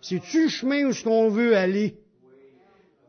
[0.00, 1.98] C'est-tu le chemin où ce qu'on veut aller?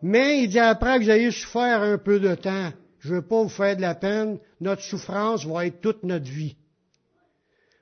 [0.01, 3.21] Mais il dit après que vous ayez souffert un peu de temps, je ne veux
[3.21, 6.57] pas vous faire de la peine, notre souffrance va être toute notre vie.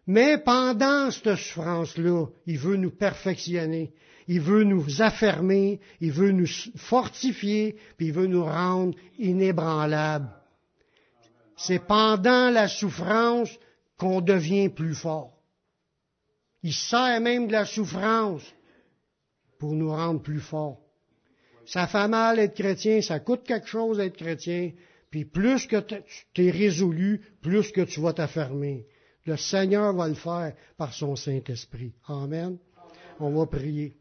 [0.05, 3.93] Mais pendant cette souffrance-là, il veut nous perfectionner,
[4.27, 10.29] il veut nous affermer, il veut nous fortifier, puis il veut nous rendre inébranlables.
[11.55, 13.49] C'est pendant la souffrance
[13.97, 15.37] qu'on devient plus fort.
[16.63, 18.43] Il sert même de la souffrance
[19.59, 20.79] pour nous rendre plus forts.
[21.65, 24.71] Ça fait mal être chrétien, ça coûte quelque chose d'être chrétien,
[25.09, 25.77] puis plus que
[26.33, 28.85] tu es résolu, plus que tu vas t'affermer.
[29.25, 31.93] Le Seigneur va le faire par son Saint-Esprit.
[32.07, 32.57] Amen.
[33.19, 33.95] On va prier.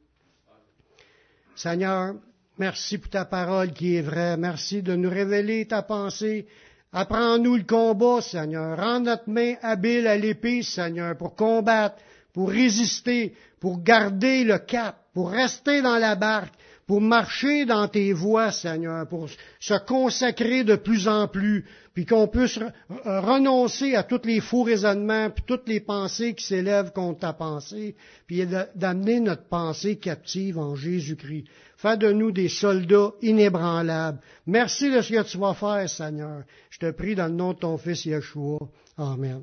[1.54, 2.14] Seigneur,
[2.58, 4.36] merci pour ta parole qui est vraie.
[4.36, 6.46] Merci de nous révéler ta pensée
[6.92, 8.76] Apprends-nous le combat, Seigneur.
[8.76, 11.96] Rends notre main habile à l'épée, Seigneur, pour combattre,
[12.34, 16.54] pour résister, pour garder le cap, pour rester dans la barque,
[16.92, 19.26] pour marcher dans tes voies, Seigneur, pour
[19.58, 21.64] se consacrer de plus en plus,
[21.94, 22.58] puis qu'on puisse
[23.06, 27.96] renoncer à tous les faux raisonnements, puis toutes les pensées qui s'élèvent contre ta pensée,
[28.26, 31.46] puis d'amener notre pensée captive en Jésus-Christ.
[31.78, 34.18] Fais de nous des soldats inébranlables.
[34.46, 36.42] Merci de ce que tu vas faire, Seigneur.
[36.68, 38.58] Je te prie dans le nom de ton Fils Yeshua.
[38.98, 39.42] Amen.